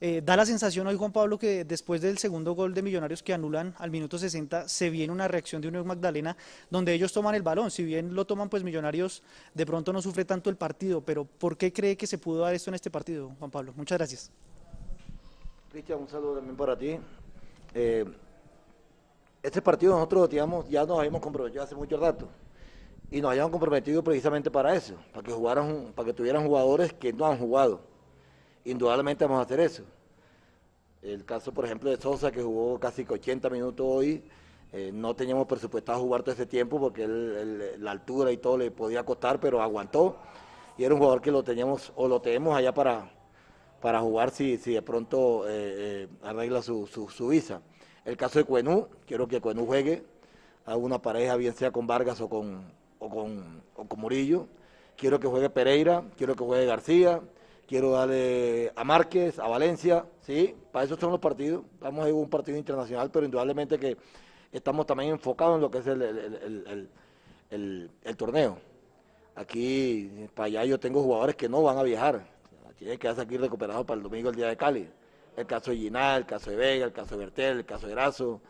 [0.03, 3.35] eh, da la sensación hoy, Juan Pablo, que después del segundo gol de Millonarios que
[3.35, 6.35] anulan al minuto 60, se viene una reacción de Unión Magdalena
[6.71, 7.69] donde ellos toman el balón.
[7.69, 9.21] Si bien lo toman, pues Millonarios
[9.53, 12.55] de pronto no sufre tanto el partido, pero ¿por qué cree que se pudo dar
[12.55, 13.73] esto en este partido, Juan Pablo?
[13.77, 14.31] Muchas gracias.
[15.71, 16.97] Cristian, un saludo también para ti.
[17.75, 18.05] Eh,
[19.43, 22.27] este partido nosotros ya nos habíamos comprometido hace mucho rato
[23.11, 27.13] y nos habíamos comprometido precisamente para eso, para que jugaran, para que tuvieran jugadores que
[27.13, 27.90] no han jugado
[28.65, 29.83] indudablemente vamos a hacer eso.
[31.01, 34.23] El caso, por ejemplo, de Sosa, que jugó casi 80 minutos hoy,
[34.71, 39.03] eh, no teníamos presupuestado jugar todo ese tiempo porque la altura y todo le podía
[39.03, 40.17] costar, pero aguantó.
[40.77, 43.11] Y era un jugador que lo teníamos o lo tenemos allá para,
[43.81, 47.61] para jugar si, si de pronto eh, eh, arregla su, su, visa.
[48.05, 50.03] El caso de Cuenú, quiero que Cuenú juegue
[50.65, 52.63] a una pareja, bien sea con Vargas o con,
[52.99, 54.47] o con, o con Murillo.
[54.95, 57.21] Quiero que juegue Pereira, quiero que juegue García
[57.71, 60.53] quiero darle a Márquez, a Valencia, ¿sí?
[60.73, 61.63] Para eso son los partidos.
[61.75, 63.95] Estamos en un partido internacional, pero indudablemente que
[64.51, 66.89] estamos también enfocados en lo que es el,
[68.17, 68.57] torneo.
[69.35, 72.25] Aquí, para allá yo tengo jugadores que no van a viajar.
[72.77, 74.89] Tienen que quedarse aquí recuperados para el domingo, el día de Cali.
[75.37, 77.93] El caso de Ginal, el caso de Vega, el caso de Bertel, el caso de
[77.93, 78.41] Erazo.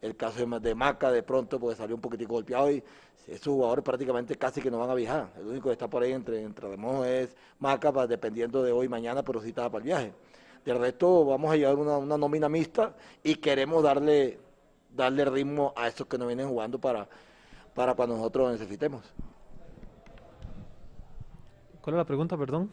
[0.00, 2.82] El caso de, Maca de pronto porque salió un poquitico golpeado y
[3.26, 5.30] esos jugadores prácticamente casi que no van a viajar.
[5.38, 6.68] El único que está por ahí entre, entre
[7.22, 10.12] es Maca, dependiendo de hoy y mañana, pero sí está para el viaje.
[10.64, 14.38] De resto vamos a llevar una, una nómina mixta y queremos darle,
[14.94, 17.08] darle ritmo a esos que nos vienen jugando para,
[17.74, 19.02] para cuando nosotros necesitemos.
[21.80, 22.70] ¿Cuál es la pregunta, perdón?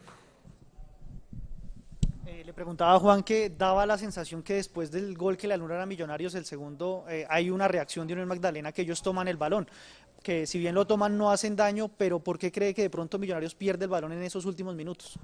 [2.62, 6.36] Preguntaba Juan que daba la sensación que después del gol que le anulan a Millonarios,
[6.36, 9.68] el segundo, eh, hay una reacción de Unión Magdalena que ellos toman el balón.
[10.22, 13.18] Que si bien lo toman no hacen daño, pero ¿por qué cree que de pronto
[13.18, 15.18] Millonarios pierde el balón en esos últimos minutos?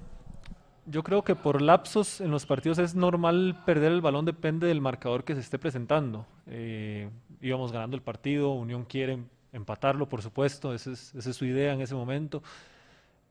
[0.85, 4.81] Yo creo que por lapsos en los partidos es normal perder el balón, depende del
[4.81, 6.25] marcador que se esté presentando.
[6.45, 7.09] Eh,
[7.39, 9.17] íbamos ganando el partido, Unión quiere
[9.53, 12.43] empatarlo, por supuesto, esa es, esa es su idea en ese momento.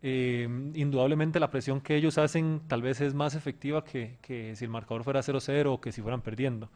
[0.01, 4.65] Eh, indudablemente la presión que ellos hacen tal vez es más efectiva que, que si
[4.65, 6.71] el marcador fuera 0-0 o que si fueran perdiendo.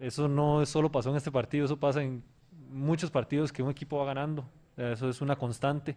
[0.00, 2.22] Eso no solo pasó en este partido, eso pasa en
[2.70, 4.44] muchos partidos que un equipo va ganando,
[4.76, 5.96] eso es una constante.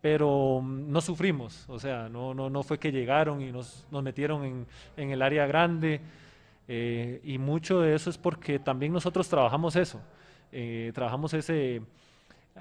[0.00, 4.02] Pero mm, no sufrimos, o sea, no, no, no fue que llegaron y nos, nos
[4.02, 4.66] metieron en,
[4.96, 6.00] en, el área grande,
[6.68, 10.00] eh, y mucho de eso es porque también nosotros trabajamos eso,
[10.50, 11.82] eh, trabajamos ese,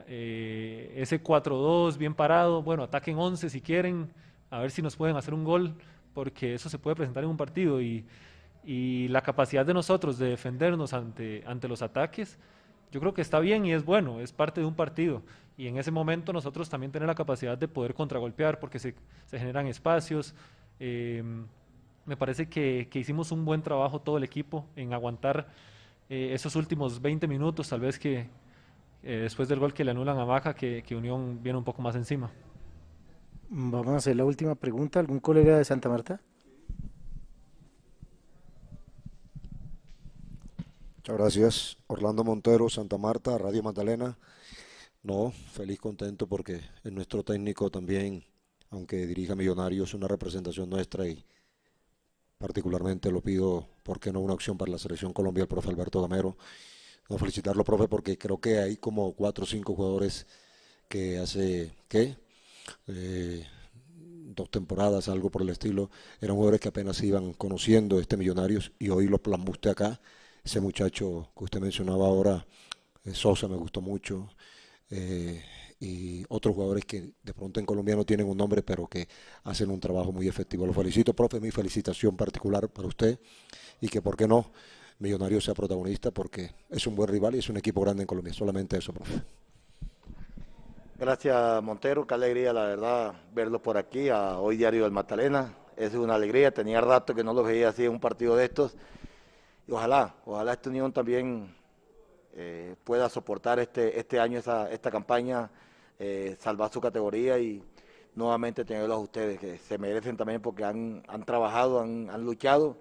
[0.07, 4.09] eh, ese 4-2 bien parado, bueno, ataquen 11 si quieren,
[4.49, 5.75] a ver si nos pueden hacer un gol,
[6.13, 8.05] porque eso se puede presentar en un partido y,
[8.63, 12.37] y la capacidad de nosotros de defendernos ante, ante los ataques,
[12.91, 15.23] yo creo que está bien y es bueno, es parte de un partido.
[15.57, 19.39] Y en ese momento nosotros también tenemos la capacidad de poder contragolpear porque se, se
[19.39, 20.35] generan espacios.
[20.79, 21.23] Eh,
[22.05, 25.47] me parece que, que, hicimos un buen trabajo todo el equipo en aguantar
[26.09, 28.27] eh, esos últimos 20 minutos, tal vez que,
[29.03, 31.81] eh, después del gol que le anulan a Maja, que, que, Unión viene un poco
[31.81, 32.31] más encima.
[33.49, 34.99] Vamos a hacer la última pregunta.
[34.99, 36.21] ¿Algún colega de Santa Marta?
[40.97, 41.77] Muchas gracias.
[41.87, 44.17] Orlando Montero, Santa Marta, Radio Magdalena.
[45.03, 48.23] No, feliz, contento porque es nuestro técnico también,
[48.69, 51.25] aunque dirija Millonarios, es una representación nuestra y
[52.37, 56.01] particularmente lo pido, ¿por qué no una opción para la selección Colombia, el profe Alberto
[56.03, 56.37] Gamero?
[57.17, 60.27] Felicitarlo, profe, porque creo que hay como cuatro o cinco jugadores
[60.87, 62.17] que hace, ¿qué?
[62.87, 63.45] Eh,
[64.35, 65.89] dos temporadas, algo por el estilo,
[66.21, 70.01] eran jugadores que apenas iban conociendo este Millonarios y hoy los plasmó usted acá.
[70.43, 72.45] Ese muchacho que usted mencionaba ahora,
[73.03, 74.29] eh, Sosa, me gustó mucho.
[74.89, 75.43] Eh,
[75.79, 79.07] y otros jugadores que de pronto en Colombia no tienen un nombre, pero que
[79.43, 80.65] hacen un trabajo muy efectivo.
[80.67, 83.19] Lo felicito, profe, mi felicitación particular para usted
[83.81, 84.51] y que, ¿por qué no?
[85.01, 88.33] Millonario sea protagonista porque es un buen rival y es un equipo grande en Colombia.
[88.33, 89.21] Solamente eso, profe.
[90.99, 92.05] Gracias, Montero.
[92.05, 95.57] Qué alegría, la verdad, verlo por aquí, a Hoy Diario del Magdalena.
[95.75, 96.53] Es una alegría.
[96.53, 98.75] Tenía rato que no lo veía así en un partido de estos.
[99.67, 101.55] Y ojalá, ojalá esta unión también
[102.33, 105.49] eh, pueda soportar este, este año esa, esta campaña,
[105.97, 107.63] eh, salvar su categoría y
[108.13, 112.77] nuevamente tenerlos a ustedes, que se merecen también porque han, han trabajado, han, han luchado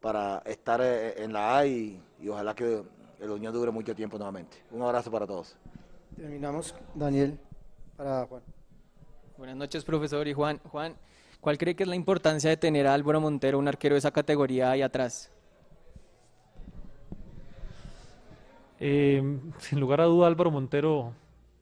[0.00, 2.82] para estar eh, en la A y, ojalá que
[3.20, 4.56] el Unión dure mucho tiempo nuevamente.
[4.70, 5.56] Un abrazo para todos.
[6.16, 7.38] Terminamos, Daniel,
[7.96, 8.42] para Juan.
[9.36, 10.58] Buenas noches, profesor y Juan.
[10.70, 10.96] Juan,
[11.40, 14.10] ¿cuál cree que es la importancia de tener a Álvaro Montero, un arquero de esa
[14.10, 15.30] categoría ahí atrás?
[18.80, 19.22] Eh,
[19.58, 21.12] sin lugar a duda, Álvaro Montero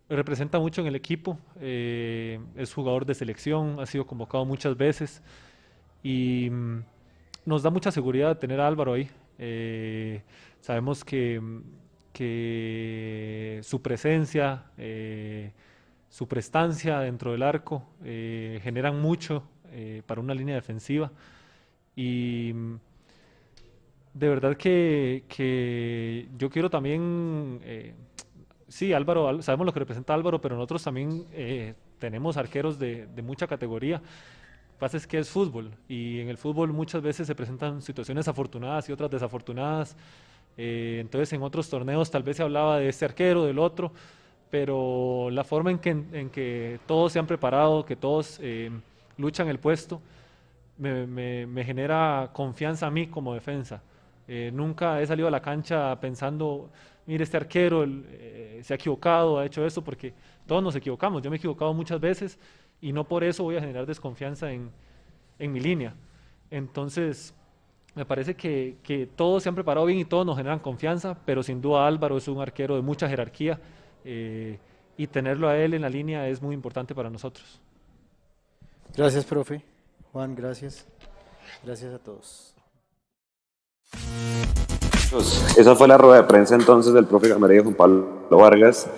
[0.09, 5.21] representa mucho en el equipo, eh, es jugador de selección, ha sido convocado muchas veces
[6.03, 6.85] y mm,
[7.49, 9.09] nos da mucha seguridad tener a Álvaro ahí.
[9.39, 10.21] Eh,
[10.61, 11.41] sabemos que,
[12.13, 15.53] que, su presencia, eh,
[16.11, 19.43] su prestancia dentro del arco eh, generan mucho
[20.07, 21.11] para una línea defensiva.
[21.97, 22.53] Y
[24.15, 27.61] de verdad que, que yo quiero también,
[28.67, 31.27] sí, Álvaro, sabemos lo que representa Álvaro, pero nosotros también
[31.99, 34.03] tenemos arqueros de, de mucha categoría
[34.79, 38.89] pasa es que es fútbol y en el fútbol muchas veces se presentan situaciones afortunadas
[38.89, 39.97] y otras desafortunadas.
[40.57, 43.93] Eh, entonces en otros torneos tal vez se hablaba de este arquero, del otro,
[44.51, 45.79] pero la forma en
[46.31, 48.71] que, todos se han preparado, que todos eh,
[49.17, 50.01] luchan el puesto,
[50.79, 53.83] me, genera confianza a mí como defensa.
[54.29, 56.71] Eh, nunca he salido a la cancha pensando,
[57.07, 57.85] mire, este arquero
[58.63, 60.13] se ha equivocado, ha hecho esto, porque
[60.47, 61.23] todos nos equivocamos.
[61.23, 62.39] Yo me he equivocado muchas veces
[62.81, 64.71] y no por eso voy a generar desconfianza en,
[65.39, 65.95] en mi línea.
[66.51, 67.35] Entonces,
[67.95, 71.43] me parece que, que, todos se han preparado bien y todos nos generan confianza, pero
[71.43, 73.59] sin duda Álvaro es un arquero de mucha jerarquía
[74.05, 74.59] eh,
[74.97, 77.61] y tenerlo a él en la línea es muy importante para nosotros.
[78.97, 79.63] Gracias, profe.
[80.13, 80.87] Juan, gracias.
[81.65, 82.55] Gracias a todos.
[85.57, 88.89] Esa fue la rueda de prensa entonces del profe y Juan Pablo Vargas.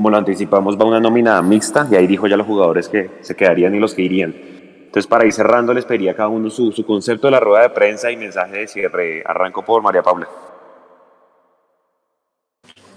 [0.00, 3.36] Como lo anticipamos, va una nómina mixta y ahí dijo ya los jugadores que se
[3.36, 4.34] quedarían y los que irían.
[4.34, 7.64] Entonces, para ir cerrando, les pediría a cada uno su, su concepto de la rueda
[7.64, 9.22] de prensa y mensaje de cierre.
[9.26, 10.26] Arranco por María Paula.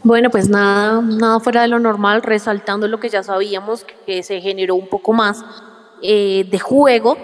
[0.01, 4.39] Bueno, pues nada, nada fuera de lo normal, resaltando lo que ya sabíamos, que se
[4.39, 5.43] generó un poco más
[6.01, 7.17] eh, de juego.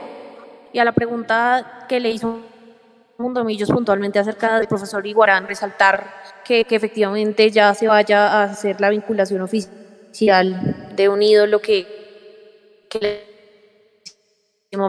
[0.74, 2.40] Y a la pregunta que le hizo
[3.20, 8.80] Mundomillos puntualmente acerca del profesor Iguarán, resaltar que, que, efectivamente ya se vaya a hacer
[8.80, 13.00] la vinculación oficial de un ídolo que, que
[14.72, 14.80] le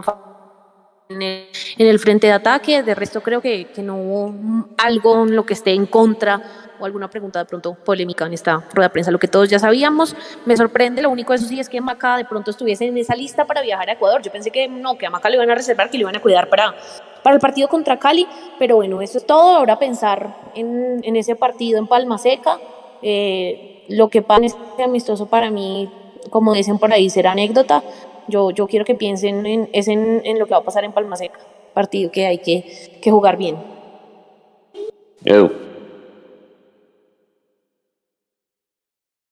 [1.11, 2.83] en el, en el frente de ataque.
[2.83, 6.41] De resto creo que, que no hubo algo en lo que esté en contra
[6.79, 9.59] o alguna pregunta de pronto polémica en esta rueda de prensa, lo que todos ya
[9.59, 10.15] sabíamos.
[10.45, 13.15] Me sorprende, lo único de eso sí es que Maca de pronto estuviese en esa
[13.15, 14.21] lista para viajar a Ecuador.
[14.21, 16.21] Yo pensé que no, que a Maca le iban a reservar, que le iban a
[16.21, 16.73] cuidar para,
[17.21, 19.57] para el partido contra Cali, pero bueno, eso es todo.
[19.57, 22.61] Ahora pensar en, en ese partido en Palma Seca.
[23.01, 25.91] Eh, lo que pasa es amistoso para mí,
[26.29, 27.85] como dicen por ahí, será anécdota.
[28.27, 30.93] Yo, yo quiero que piensen en, es en, en lo que va a pasar en
[30.93, 31.39] Palma Seca,
[31.73, 32.65] partido que hay que,
[33.01, 33.65] que jugar bien.
[35.25, 35.49] Edu.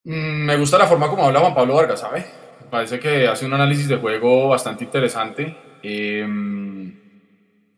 [0.04, 2.26] Mm, Me gusta la forma como habla Juan Pablo Vargas, ¿sabe?
[2.60, 5.58] Me parece que hace un análisis de juego bastante interesante.
[5.82, 6.26] Eh,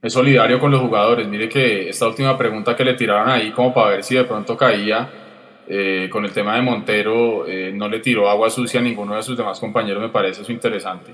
[0.02, 1.28] es solidario con los jugadores.
[1.28, 4.58] Mire que esta última pregunta que le tiraron ahí, como para ver si de pronto
[4.58, 5.10] caía
[5.68, 9.24] eh, con el tema de Montero, eh, no le tiró agua sucia a ninguno de
[9.24, 11.14] sus demás compañeros, me parece eso interesante.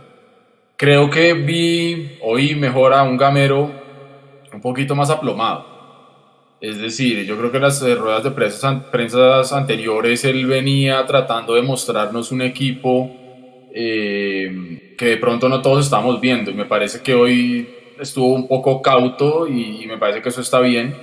[0.77, 3.71] Creo que vi hoy mejor a un gamero
[4.53, 5.77] un poquito más aplomado.
[6.59, 11.53] Es decir, yo creo que las eh, ruedas de prensa, prensas anteriores él venía tratando
[11.53, 13.11] de mostrarnos un equipo
[13.73, 18.47] eh, que de pronto no todos estamos viendo y me parece que hoy estuvo un
[18.47, 20.95] poco cauto y, y me parece que eso está bien.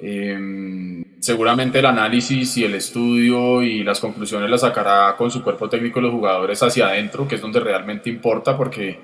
[0.00, 5.68] Eh, seguramente el análisis y el estudio y las conclusiones las sacará con su cuerpo
[5.68, 8.98] técnico los jugadores hacia adentro, que es donde realmente importa porque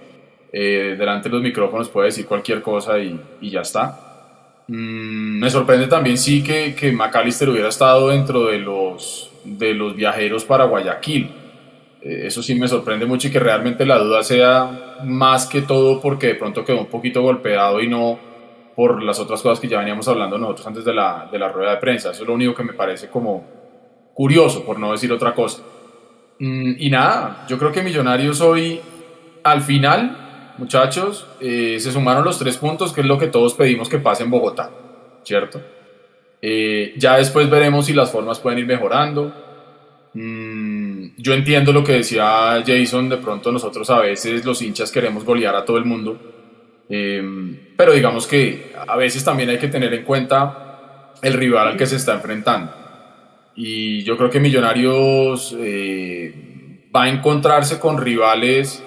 [0.53, 4.63] eh, delante de los micrófonos puede decir cualquier cosa y, y ya está.
[4.69, 9.97] Mm, me sorprende también sí que, que McAllister hubiera estado dentro de los, de los
[9.97, 11.42] viajeros para Guayaquil.
[12.05, 16.01] Eh, eso sí me sorprende mucho y que realmente la duda sea más que todo
[16.01, 18.19] porque de pronto quedó un poquito golpeado y no
[18.75, 21.73] por las otras cosas que ya veníamos hablando nosotros antes de la, de la rueda
[21.73, 22.11] de prensa.
[22.11, 23.45] Eso es lo único que me parece como
[24.15, 25.63] curioso, por no decir otra cosa.
[26.39, 28.81] Mm, y nada, yo creo que Millonarios hoy,
[29.43, 33.89] al final, muchachos, eh, se sumaron los tres puntos, que es lo que todos pedimos
[33.89, 34.71] que pase en Bogotá,
[35.23, 35.61] ¿cierto?
[36.41, 39.33] Eh, ya después veremos si las formas pueden ir mejorando.
[40.15, 40.82] Mm,
[41.17, 45.55] yo entiendo lo que decía Jason, de pronto nosotros a veces los hinchas queremos golear
[45.55, 47.23] a todo el mundo, eh,
[47.77, 51.87] pero digamos que a veces también hay que tener en cuenta el rival al que
[51.87, 52.73] se está enfrentando.
[53.55, 58.83] Y yo creo que Millonarios eh, va a encontrarse con rivales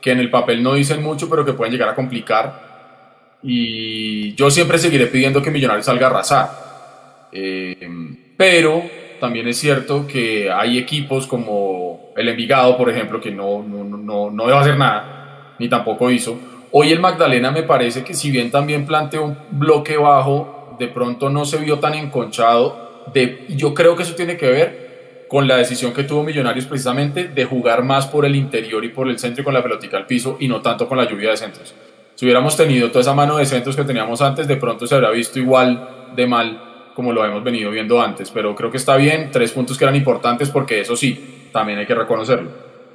[0.00, 3.38] que en el papel no dicen mucho, pero que pueden llegar a complicar.
[3.42, 7.28] Y yo siempre seguiré pidiendo que Millonarios salga a arrasar.
[7.32, 7.88] Eh,
[8.36, 8.82] pero
[9.24, 14.30] también es cierto que hay equipos como el Envigado, por ejemplo, que no, no, no,
[14.30, 16.38] no debe hacer nada, ni tampoco hizo.
[16.72, 21.30] Hoy el Magdalena me parece que si bien también planteó un bloque bajo, de pronto
[21.30, 23.04] no se vio tan enconchado.
[23.14, 27.28] De, yo creo que eso tiene que ver con la decisión que tuvo Millonarios precisamente
[27.28, 30.04] de jugar más por el interior y por el centro y con la pelotica al
[30.04, 31.74] piso y no tanto con la lluvia de centros.
[32.14, 35.10] Si hubiéramos tenido toda esa mano de centros que teníamos antes, de pronto se habría
[35.12, 39.30] visto igual de mal como lo hemos venido viendo antes, pero creo que está bien,
[39.32, 42.50] tres puntos que eran importantes porque eso sí, también hay que reconocerlo.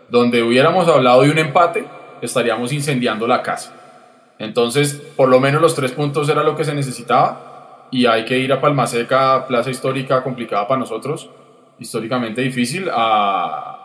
[0.10, 1.86] Donde hubiéramos hablado de un empate,
[2.22, 3.76] estaríamos incendiando la casa.
[4.40, 8.38] Entonces, por lo menos los tres puntos era lo que se necesitaba y hay que
[8.38, 11.30] ir a Palmaseca, plaza histórica complicada para nosotros,
[11.78, 13.80] históricamente difícil, a,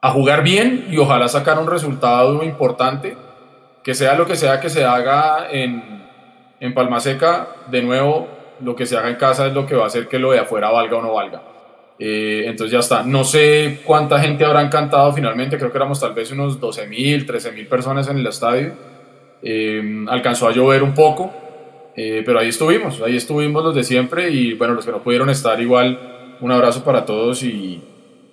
[0.00, 3.16] a jugar bien y ojalá sacar un resultado importante,
[3.82, 6.06] que sea lo que sea que se haga en,
[6.60, 8.28] en Palmaseca, de nuevo,
[8.60, 10.40] lo que se haga en casa es lo que va a hacer que lo de
[10.40, 11.42] afuera valga o no valga.
[11.98, 13.02] Eh, entonces ya está.
[13.02, 17.68] No sé cuánta gente habrá encantado finalmente, creo que éramos tal vez unos 12.000, 13.000
[17.68, 18.72] personas en el estadio.
[19.42, 21.32] Eh, alcanzó a llover un poco,
[21.96, 25.30] eh, pero ahí estuvimos, ahí estuvimos los de siempre y bueno, los que no pudieron
[25.30, 27.80] estar igual, un abrazo para todos y,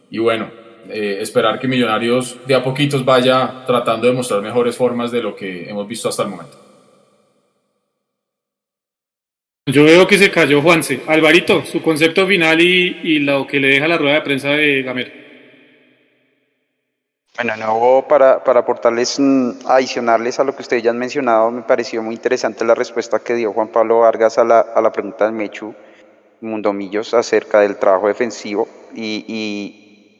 [0.09, 0.49] y bueno,
[0.89, 5.35] eh, esperar que Millonarios de a poquitos vaya tratando de mostrar mejores formas de lo
[5.35, 6.64] que hemos visto hasta el momento.
[9.67, 11.01] Yo veo que se cayó Juanse.
[11.07, 15.11] Alvarito, su concepto final y, lo que le deja la rueda de prensa de Gamero.
[17.35, 22.03] Bueno, no, para, aportarles, mm, adicionarles a lo que ustedes ya han mencionado, me pareció
[22.03, 25.33] muy interesante la respuesta que dio Juan Pablo Vargas a la, a la pregunta del
[25.33, 25.73] Mechu
[26.41, 29.25] Mundomillos acerca del trabajo defensivo y,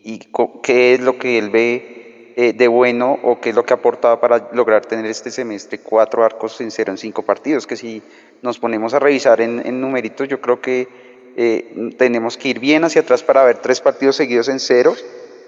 [0.03, 0.19] y,
[0.63, 3.77] qué es lo que él ve eh, de bueno o qué es lo que ha
[3.77, 8.03] aportado para lograr tener este semestre cuatro arcos en cero en cinco partidos, que si
[8.45, 10.87] nos ponemos a revisar en, en numeritos, yo creo que
[11.35, 14.95] eh, tenemos que ir bien hacia atrás para ver tres partidos seguidos en cero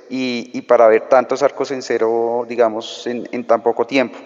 [0.09, 4.17] y, y para ver tantos arcos en cero, digamos, en, en tan poco tiempo.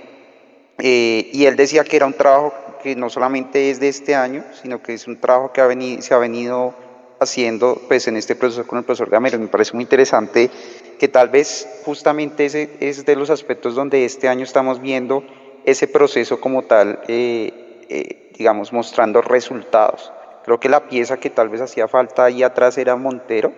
[0.80, 4.44] Eh, y él decía que era un trabajo que no solamente es de este año,
[4.60, 6.74] sino que es un trabajo que ha venido, se ha venido
[7.20, 9.38] haciendo pues, en este proceso con el profesor Gamero.
[9.38, 10.50] Me parece muy interesante
[10.98, 15.24] que tal vez justamente ese es de los aspectos donde este año estamos viendo
[15.66, 20.12] ese proceso como tal, eh, eh, digamos, mostrando resultados.
[20.44, 23.54] Creo que la pieza que tal vez hacía falta ahí atrás era Montero,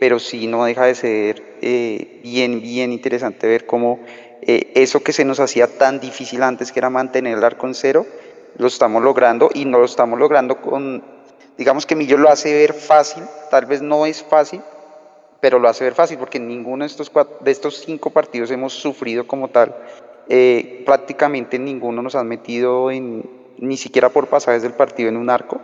[0.00, 1.42] pero sí no deja de ser
[2.22, 4.00] bien, bien interesante ver cómo
[4.46, 7.74] eh, eso que se nos hacía tan difícil antes, que era mantener el arco en
[7.74, 8.04] cero,
[8.58, 11.02] lo estamos logrando y no lo estamos logrando con,
[11.56, 14.60] digamos que Millo lo hace ver fácil, tal vez no es fácil,
[15.40, 17.10] pero lo hace ver fácil porque en ninguno de estos,
[17.40, 19.74] de estos cinco partidos hemos sufrido como tal.
[20.28, 25.30] Eh, prácticamente ninguno nos ha metido en, ni siquiera por pasajes del partido en un
[25.30, 25.60] arco.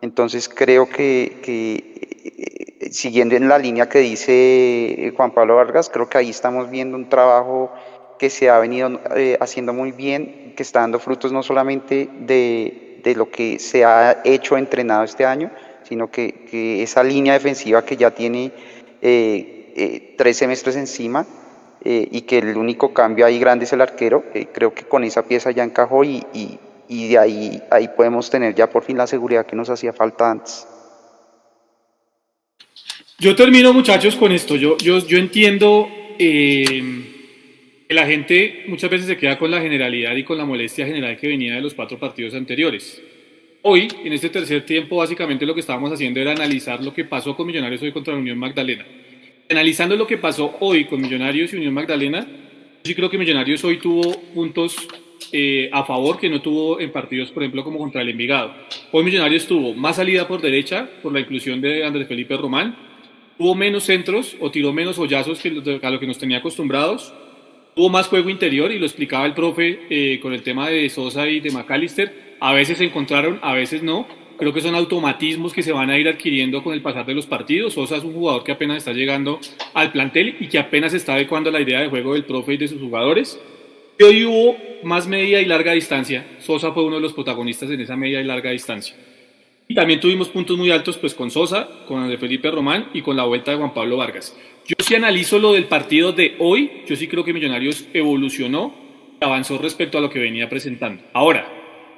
[0.00, 6.18] Entonces creo que, eh, siguiendo en la línea que dice Juan Pablo Vargas, creo que
[6.18, 7.70] ahí estamos viendo un trabajo
[8.18, 13.12] que se ha venido eh, haciendo muy bien, que está dando frutos no solamente de,
[13.16, 15.50] lo que se ha hecho, entrenado este año,
[15.82, 18.52] sino que, esa línea defensiva que ya tiene
[19.02, 21.26] eh, eh, tres semestres encima
[21.84, 25.50] y que el único cambio ahí grande es el arquero, creo que con esa pieza
[25.50, 26.58] ya encajó y, y,
[26.88, 30.30] y, de ahí, ahí podemos tener ya por fin la seguridad que nos hacía falta
[30.30, 30.66] antes.
[33.18, 35.88] Yo termino muchachos con esto, yo, yo, yo entiendo
[37.88, 41.28] la gente muchas veces se queda con la generalidad y con la molestia general que
[41.28, 43.00] venía de los cuatro partidos anteriores.
[43.62, 47.34] Hoy, en este tercer tiempo, básicamente lo que estábamos haciendo era analizar lo que pasó
[47.34, 48.84] con Millonarios hoy contra la Unión Magdalena.
[49.54, 52.26] Analizando lo que pasó hoy con Millonarios y Unión Magdalena,
[52.82, 54.76] sí creo que Millonarios hoy tuvo puntos
[55.30, 58.52] eh, a favor que no tuvo en partidos, por ejemplo, como contra el Envigado.
[58.90, 62.76] Hoy Millonarios tuvo más salida por derecha por la inclusión de Andrés Felipe Román,
[63.38, 65.50] tuvo menos centros o tiró menos hoyazos que
[65.80, 67.12] a lo que nos tenía acostumbrados,
[67.76, 71.28] Hubo más juego interior y lo explicaba el profe eh, con el tema de Sosa
[71.28, 72.36] y de McAllister.
[72.40, 74.06] A veces se encontraron, a veces no.
[74.36, 77.26] Creo que son automatismos que se van a ir adquiriendo con el pasar de los
[77.26, 77.74] partidos.
[77.74, 79.38] Sosa es un jugador que apenas está llegando
[79.74, 82.68] al plantel y que apenas está adecuando la idea de juego del profe y de
[82.68, 83.40] sus jugadores.
[83.98, 86.26] Y hoy hubo más media y larga distancia.
[86.40, 88.96] Sosa fue uno de los protagonistas en esa media y larga distancia.
[89.68, 93.16] Y también tuvimos puntos muy altos pues con Sosa, con André Felipe Román y con
[93.16, 94.36] la vuelta de Juan Pablo Vargas.
[94.66, 98.74] Yo sí analizo lo del partido de hoy, yo sí creo que Millonarios evolucionó,
[99.20, 101.02] avanzó respecto a lo que venía presentando.
[101.12, 101.53] Ahora,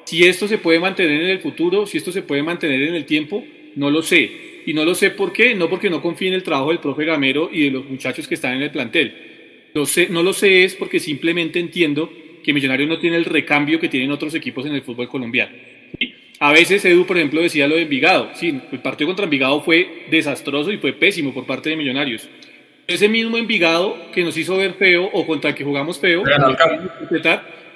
[0.06, 3.04] si esto se puede mantener en el futuro, si esto se puede mantener en el
[3.04, 3.44] tiempo,
[3.74, 4.62] no lo sé.
[4.64, 7.04] Y no lo sé por qué, no porque no confíe en el trabajo del profe
[7.04, 9.70] Gamero y de los muchachos que están en el plantel.
[9.74, 12.10] Lo sé, no lo sé es porque simplemente entiendo
[12.42, 15.54] que Millonarios no tiene el recambio que tienen otros equipos en el fútbol colombiano.
[16.38, 18.30] A veces Edu, por ejemplo, decía lo de Envigado.
[18.34, 22.28] Sí, el partido contra Envigado fue desastroso y fue pésimo por parte de Millonarios.
[22.86, 26.22] Ese mismo Envigado que nos hizo ver feo o contra el que jugamos feo,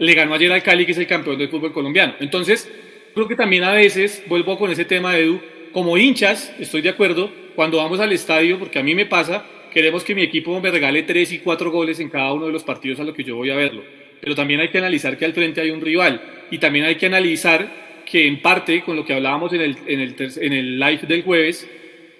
[0.01, 2.15] le ganó, ayer al Cali, que es el campeón del fútbol colombiano.
[2.21, 2.69] Entonces,
[3.15, 5.41] creo que también a veces, vuelvo con ese tema Edu,
[5.73, 10.03] como hinchas, estoy de acuerdo, cuando vamos al estadio, porque a mí me pasa, queremos
[10.03, 12.99] que mi equipo me regale tres y cuatro goles en cada uno de los partidos
[12.99, 13.85] a los que yo voy a verlo.
[14.21, 16.21] Pero también hay que analizar que al frente hay un rival
[16.51, 20.01] y también hay que analizar que en parte, con lo que hablábamos en el, en
[20.01, 21.69] el, en el live del jueves,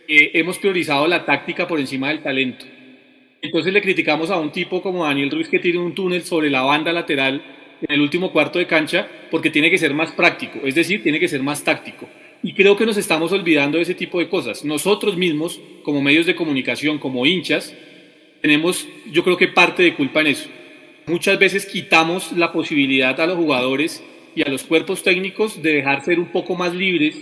[0.07, 2.67] eh, hemos priorizado la táctica por encima del talento.
[3.41, 6.61] Entonces le criticamos a un tipo como Daniel Ruiz que tiene un túnel sobre la
[6.61, 7.43] banda lateral
[7.83, 11.21] en el último cuarto de cancha porque tiene que ser más práctico, es decir, tiene
[11.21, 12.09] que ser más táctico.
[12.43, 14.65] Y creo que nos estamos olvidando de ese tipo de cosas.
[14.65, 17.75] Nosotros mismos, como medios de comunicación, como hinchas,
[18.41, 20.49] tenemos, yo creo que parte de culpa en eso.
[21.07, 24.03] Muchas veces quitamos la posibilidad a los jugadores
[24.35, 27.17] y a los cuerpos técnicos de dejar ser un poco más libres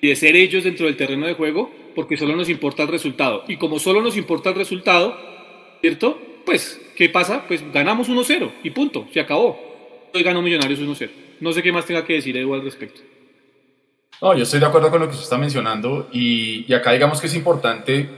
[0.00, 3.44] y de ser ellos dentro del terreno de juego porque solo nos importa el resultado.
[3.48, 5.18] Y como solo nos importa el resultado,
[5.80, 6.20] ¿cierto?
[6.44, 7.44] Pues, ¿qué pasa?
[7.48, 9.69] Pues ganamos 1-0 y punto, se acabó.
[10.12, 11.10] Hoy ganó Millonarios 1-0.
[11.40, 13.00] No sé qué más tenga que decir Edu al respecto.
[14.20, 17.20] No, yo estoy de acuerdo con lo que usted está mencionando y, y acá digamos
[17.20, 18.08] que es importante,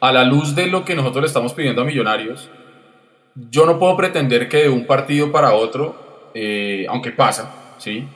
[0.00, 2.50] a la luz de lo que nosotros le estamos pidiendo a Millonarios,
[3.50, 8.06] yo no puedo pretender que de un partido para otro, eh, aunque pasa, ¿sí?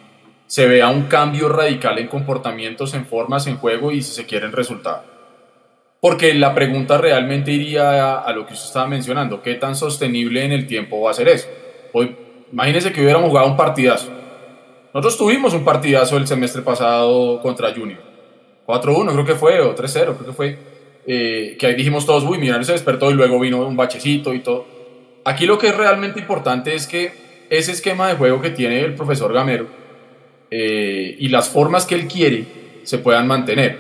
[0.53, 4.45] se vea un cambio radical en comportamientos, en formas, en juego y si se quiere
[4.45, 5.03] en resultado.
[5.99, 10.53] Porque la pregunta realmente iría a, lo que usted estaba mencionando, ¿qué tan sostenible en
[10.53, 11.49] el tiempo va a ser eso?
[11.95, 12.16] Hoy,
[12.53, 14.11] imagínense que hubiéramos jugado un partidazo.
[14.94, 18.00] Nosotros tuvimos un partidazo el semestre pasado contra Junior.
[18.66, 20.59] 4-1 creo que fue, o 3-0 creo que fue,
[21.07, 24.40] eh, que ahí dijimos todos, uy, Millonarios se despertó y luego vino un bachecito y
[24.40, 24.66] todo.
[25.24, 27.12] Aquí lo que es realmente importante es que
[27.48, 29.66] ese esquema de juego que tiene el profesor Gamero
[30.50, 32.44] eh, y las formas que él quiere
[32.82, 33.78] se puedan mantener.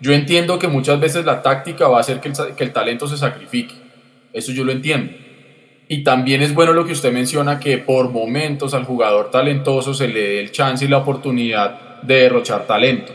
[0.00, 3.08] Yo entiendo que muchas veces la táctica va a hacer que el, que el talento
[3.08, 3.74] se sacrifique,
[4.32, 5.12] eso yo lo entiendo.
[5.88, 10.08] Y también es bueno lo que usted menciona, que por momentos al jugador talentoso se
[10.08, 13.12] le dé el chance y la oportunidad de derrochar talento.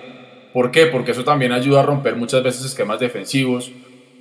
[0.53, 0.85] ¿Por qué?
[0.85, 3.71] Porque eso también ayuda a romper muchas veces esquemas defensivos.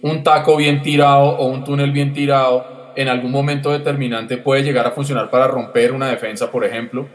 [0.03, 4.87] Un taco bien tirado o un túnel bien tirado en algún momento determinante puede llegar
[4.87, 7.09] a funcionar para romper una defensa, por ejemplo.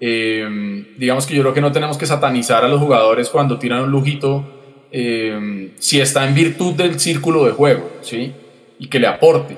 [0.00, 3.82] Eh, digamos que yo creo que no tenemos que satanizar a los jugadores cuando tiran
[3.82, 4.44] un lujito
[4.90, 8.32] eh, si está en virtud del círculo de juego, ¿sí?
[8.78, 9.56] Y que le aporte.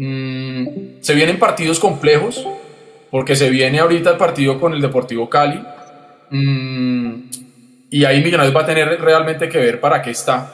[0.00, 2.46] Mm, se vienen partidos complejos,
[3.10, 5.60] porque se viene ahorita el partido con el Deportivo Cali.
[6.30, 7.22] Mm,
[7.90, 10.52] y ahí Millonarios va a tener realmente que ver para qué está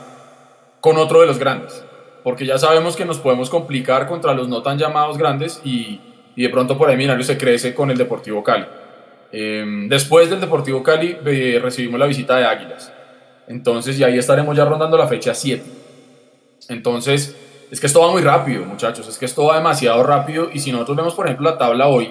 [0.80, 1.84] con otro de los grandes.
[2.22, 6.00] Porque ya sabemos que nos podemos complicar contra los no tan llamados grandes y,
[6.36, 8.64] y de pronto por ahí Millonarios se crece con el Deportivo Cali.
[9.30, 12.90] Eh, después del Deportivo Cali eh, recibimos la visita de Águilas.
[13.46, 15.62] Entonces, y ahí estaremos ya rondando la fecha 7.
[16.70, 17.36] Entonces,
[17.74, 20.70] es que esto va muy rápido, muchachos, es que esto va demasiado rápido y si
[20.70, 22.08] nosotros vemos, por ejemplo, la tabla hoy,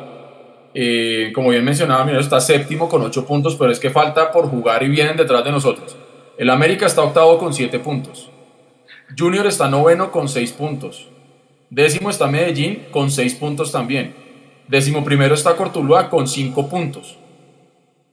[0.74, 4.50] eh, como bien mencionaba, Millonarios está séptimo con 8 puntos, pero es que falta por
[4.50, 5.96] jugar y vienen detrás de nosotros.
[6.38, 8.30] El América está octavo con 7 puntos.
[9.18, 11.08] Junior está noveno con 6 puntos.
[11.70, 14.16] Décimo está Medellín con 6 puntos también.
[14.68, 17.18] Décimo primero está Cortuluá con 5 puntos.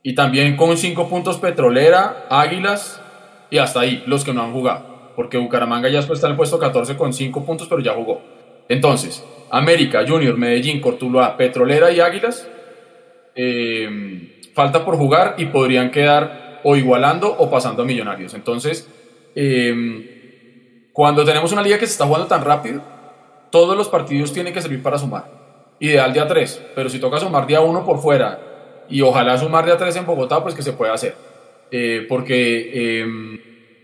[0.04, 3.02] Y también con 5 puntos Petrolera, Águilas
[3.50, 4.89] y hasta ahí los que no han jugado
[5.20, 8.22] porque Bucaramanga ya está en el puesto 14 con 5 puntos, pero ya jugó.
[8.70, 12.48] Entonces, América, Junior, Medellín, Cortuluá, Petrolera y Águilas,
[13.34, 18.32] eh, falta por jugar y podrían quedar o igualando o pasando a Millonarios.
[18.32, 18.88] Entonces,
[19.34, 22.80] eh, cuando tenemos una liga que se está jugando tan rápido,
[23.50, 25.30] todos los partidos tienen que servir para sumar.
[25.80, 28.40] Ideal día 3, pero si toca sumar día 1 por fuera
[28.88, 31.14] y ojalá sumar día 3 en Bogotá, pues que se pueda hacer.
[31.70, 33.04] Eh, porque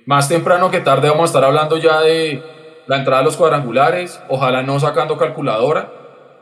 [0.07, 2.43] más temprano que tarde vamos a estar hablando ya de
[2.87, 5.93] la entrada de los cuadrangulares, ojalá no sacando calculadora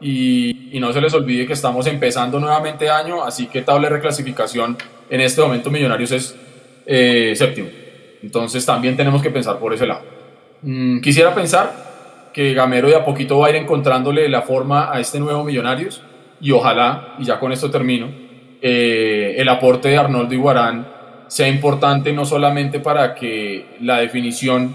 [0.00, 3.96] y, y, no se les olvide que estamos empezando nuevamente año, así que tabla de
[3.96, 4.76] reclasificación
[5.08, 6.36] en este momento Millonarios es
[6.84, 7.68] eh, séptimo.
[8.22, 10.02] Entonces también tenemos que pensar por ese lado.
[10.62, 15.00] Mm, quisiera pensar que Gamero de a poquito va a ir encontrándole la forma a
[15.00, 16.02] este nuevo Millonarios
[16.40, 18.08] y ojalá, y ya con esto termino,
[18.60, 20.93] eh, el aporte de Arnoldo Iguarán
[21.34, 24.72] sea importante no solamente para que la definición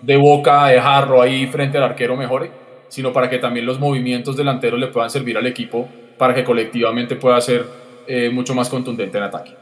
[0.00, 2.50] de boca de jarro ahí frente al arquero mejore,
[2.88, 5.86] sino para que también los movimientos delanteros le puedan servir al equipo
[6.16, 7.66] para que colectivamente pueda ser
[8.06, 9.54] eh, mucho más contundente en ataque.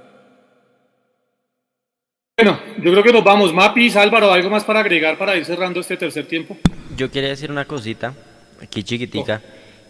[2.38, 3.52] Bueno, yo creo que nos vamos.
[3.52, 6.56] Mapis, Álvaro, ¿algo más para agregar para ir cerrando este tercer tiempo?
[6.96, 8.14] Yo quería decir una cosita,
[8.62, 9.42] aquí chiquitica,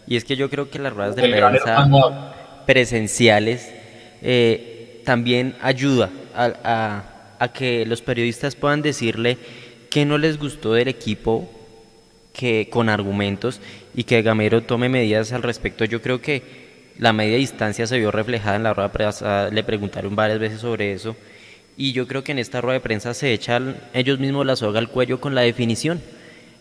[0.07, 2.33] y es que yo creo que las ruedas de prensa
[2.65, 3.71] presenciales
[4.23, 7.03] eh, también ayuda a,
[7.39, 9.37] a, que los periodistas puedan decirle
[9.89, 11.49] qué no les gustó del equipo
[12.33, 13.59] que con argumentos
[13.95, 15.85] y que Gamero tome medidas al respecto.
[15.85, 16.67] Yo creo que
[16.99, 20.61] la media distancia se vio reflejada en la rueda de prensa, le preguntaron varias veces
[20.61, 21.15] sobre eso
[21.77, 24.79] y yo creo que en esta rueda de prensa se echan ellos mismos la soga
[24.79, 26.01] al cuello con la definición.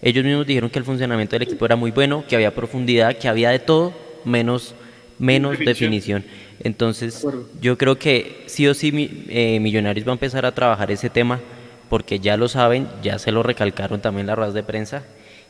[0.02, 3.26] Ellos mismos dijeron que el funcionamiento del equipo era muy bueno, que había profundidad, que
[3.26, 3.94] había de todo
[4.26, 4.74] menos,
[5.18, 6.22] menos definición.
[6.60, 7.26] Entonces,
[7.60, 11.40] yo creo que sí o sí eh, Millonarios va a empezar a trabajar ese tema
[11.88, 15.04] porque ya lo saben, ya se lo recalcaron también las ruedas de prensa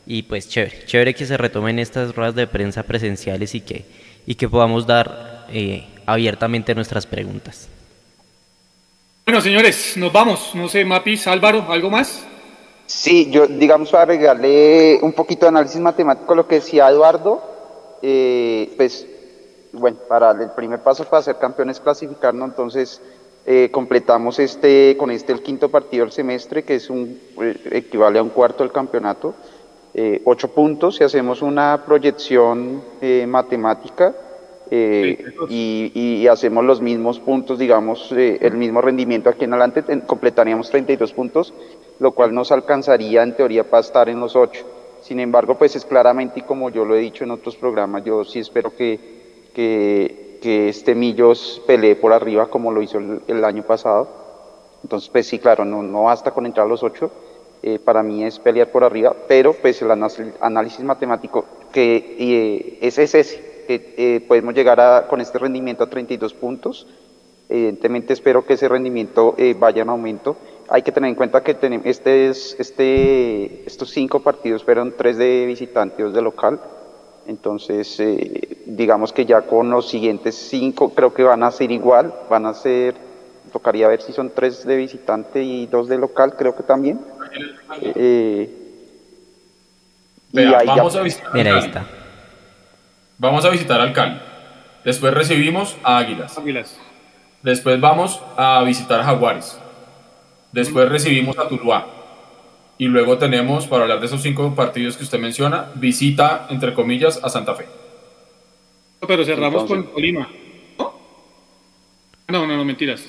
[0.07, 3.85] y pues chévere, chévere que se retomen estas ruedas de prensa presenciales y que,
[4.27, 7.69] y que podamos dar eh, abiertamente nuestras preguntas.
[9.25, 10.55] Bueno, señores, nos vamos.
[10.55, 12.25] No sé, Mapis, Álvaro, ¿algo más?
[12.87, 17.43] Sí, yo, digamos, para agregarle un poquito de análisis matemático a lo que decía Eduardo,
[18.03, 19.05] eh, pues
[19.79, 23.01] bueno, para el primer paso para ser campeones clasificarnos, entonces
[23.49, 28.19] eh, completamos este, con este el quinto partido del semestre, que es un, eh, equivale
[28.19, 29.35] a un cuarto del campeonato,
[29.95, 32.83] eh, ocho puntos, y hacemos una proyección
[33.29, 34.15] matemática
[34.69, 41.13] y, y, hacemos los mismos puntos, digamos, el mismo rendimiento aquí en adelante, completaríamos 32
[41.13, 41.55] puntos,
[42.01, 44.67] lo cual nos alcanzaría en teoría para estar en los ocho.
[45.03, 48.25] Sin embargo, pues es claramente, y como yo lo he dicho en otros programas, yo
[48.25, 49.16] sí espero que
[49.57, 54.07] que, que este Millos pelee por arriba como lo hizo el, año pasado.
[54.83, 57.11] Entonces, pues sí, claro, no, no basta con entrar a los ocho.
[57.63, 62.99] Eh, para mí es pelear por arriba, pero pues el análisis matemático que eh, es,
[62.99, 66.87] es, ese, que eh, podemos llegar a, con este rendimiento a 32 puntos.
[67.49, 70.37] Evidentemente espero que ese rendimiento vaya en aumento
[70.69, 75.47] hay que tener en cuenta que este es, este, estos cinco partidos fueron tres de
[75.47, 76.61] visitante y dos de local.
[77.27, 82.15] Entonces, eh, digamos que ya con los siguientes cinco creo que van a ser igual,
[82.31, 82.95] van a ser,
[83.53, 87.01] tocaría ver si son tres de visitante y dos de local, creo que también.
[87.83, 88.51] Eh,
[90.33, 91.85] y ahí vamos a visitar Mira, ahí está.
[93.19, 94.21] Vamos a visitar al Cali.
[94.85, 96.39] Después recibimos a Águilas.
[96.39, 96.79] Águilas.
[97.43, 99.59] Después vamos a visitar Jaguares.
[100.53, 101.96] Después recibimos a Tuluá.
[102.79, 107.19] Y luego tenemos, para hablar de esos cinco partidos que usted menciona, visita, entre comillas,
[107.23, 107.67] a Santa Fe.
[109.07, 110.29] Pero cerramos con Colima.
[112.29, 112.47] ¿No?
[112.47, 113.03] No, no, mentiras.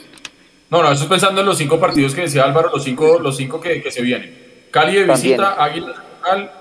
[0.70, 3.36] No, no, eso es pensando en los cinco partidos que decía Álvaro, los cinco, los
[3.38, 4.68] cinco que, que se vienen.
[4.72, 6.51] Cali de visita, Águila de local,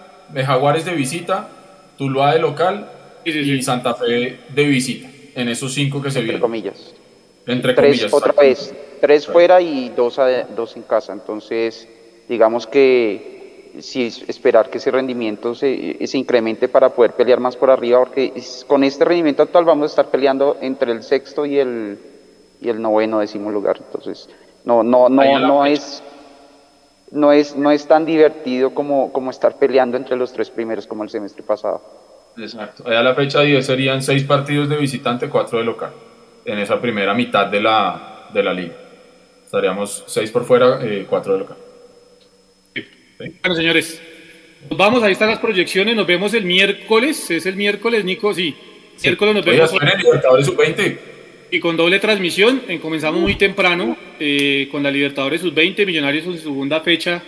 [0.47, 1.49] Jaguares de visita,
[1.99, 2.91] Tuluá de local
[3.25, 5.09] y Santa Fe de visita.
[5.35, 6.41] En esos cinco que se Entre vienen.
[6.41, 6.95] comillas.
[7.47, 8.13] Entre tres comillas.
[8.13, 11.13] otra vez, tres fuera y dos, a- dos en casa.
[11.13, 11.89] Entonces,
[12.29, 13.37] digamos que
[13.77, 18.33] es esperar que ese rendimiento se, se incremente para poder pelear más por arriba, porque
[18.67, 21.99] con este rendimiento actual vamos a estar peleando entre el sexto y el,
[22.61, 23.77] y el noveno décimo lugar.
[23.79, 24.29] Entonces,
[24.65, 26.03] no, no, no, no es
[27.11, 31.05] no es, no es tan divertido como, como estar peleando entre los tres primeros como
[31.05, 31.81] el semestre pasado.
[32.37, 32.87] Exacto.
[32.87, 35.91] Allá la fecha 10 serían seis partidos de visitante, cuatro de local.
[36.45, 38.75] En esa primera mitad de la, de la liga.
[39.45, 41.57] Estaríamos seis por fuera, eh, cuatro de local.
[43.19, 44.01] Bueno, señores,
[44.69, 48.55] nos vamos, ahí están las proyecciones, nos vemos el miércoles, es el miércoles, Nico, sí.
[49.03, 49.73] Miércoles nos vemos.
[49.73, 50.99] Libertadores Sub-20.
[51.51, 56.33] Y con doble transmisión, eh, comenzamos muy temprano eh, con la Libertadores Sub-20, Millonarios en
[56.33, 57.23] su segunda fecha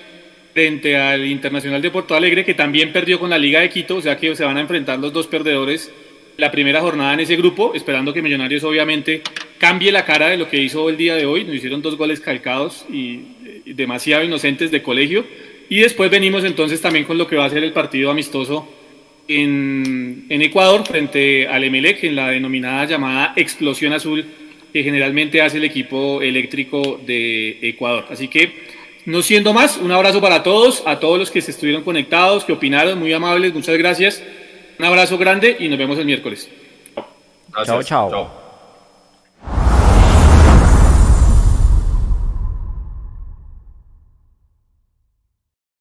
[0.52, 4.02] frente al Internacional de Porto Alegre, que también perdió con la Liga de Quito, o
[4.02, 5.92] sea que se van a enfrentar los dos perdedores
[6.36, 9.22] la primera jornada en ese grupo, esperando que Millonarios obviamente
[9.58, 12.20] cambie la cara de lo que hizo el día de hoy, nos hicieron dos goles
[12.20, 13.22] calcados y,
[13.64, 15.24] y demasiado inocentes de colegio,
[15.68, 18.68] y después venimos entonces también con lo que va a ser el partido amistoso
[19.26, 24.24] en, en Ecuador frente al Emelec en la denominada llamada Explosión Azul
[24.72, 28.06] que generalmente hace el equipo eléctrico de Ecuador.
[28.10, 28.66] Así que,
[29.06, 32.52] no siendo más, un abrazo para todos, a todos los que se estuvieron conectados, que
[32.52, 34.22] opinaron, muy amables, muchas gracias.
[34.78, 36.48] Un abrazo grande y nos vemos el miércoles.
[37.64, 38.47] Chao, chao.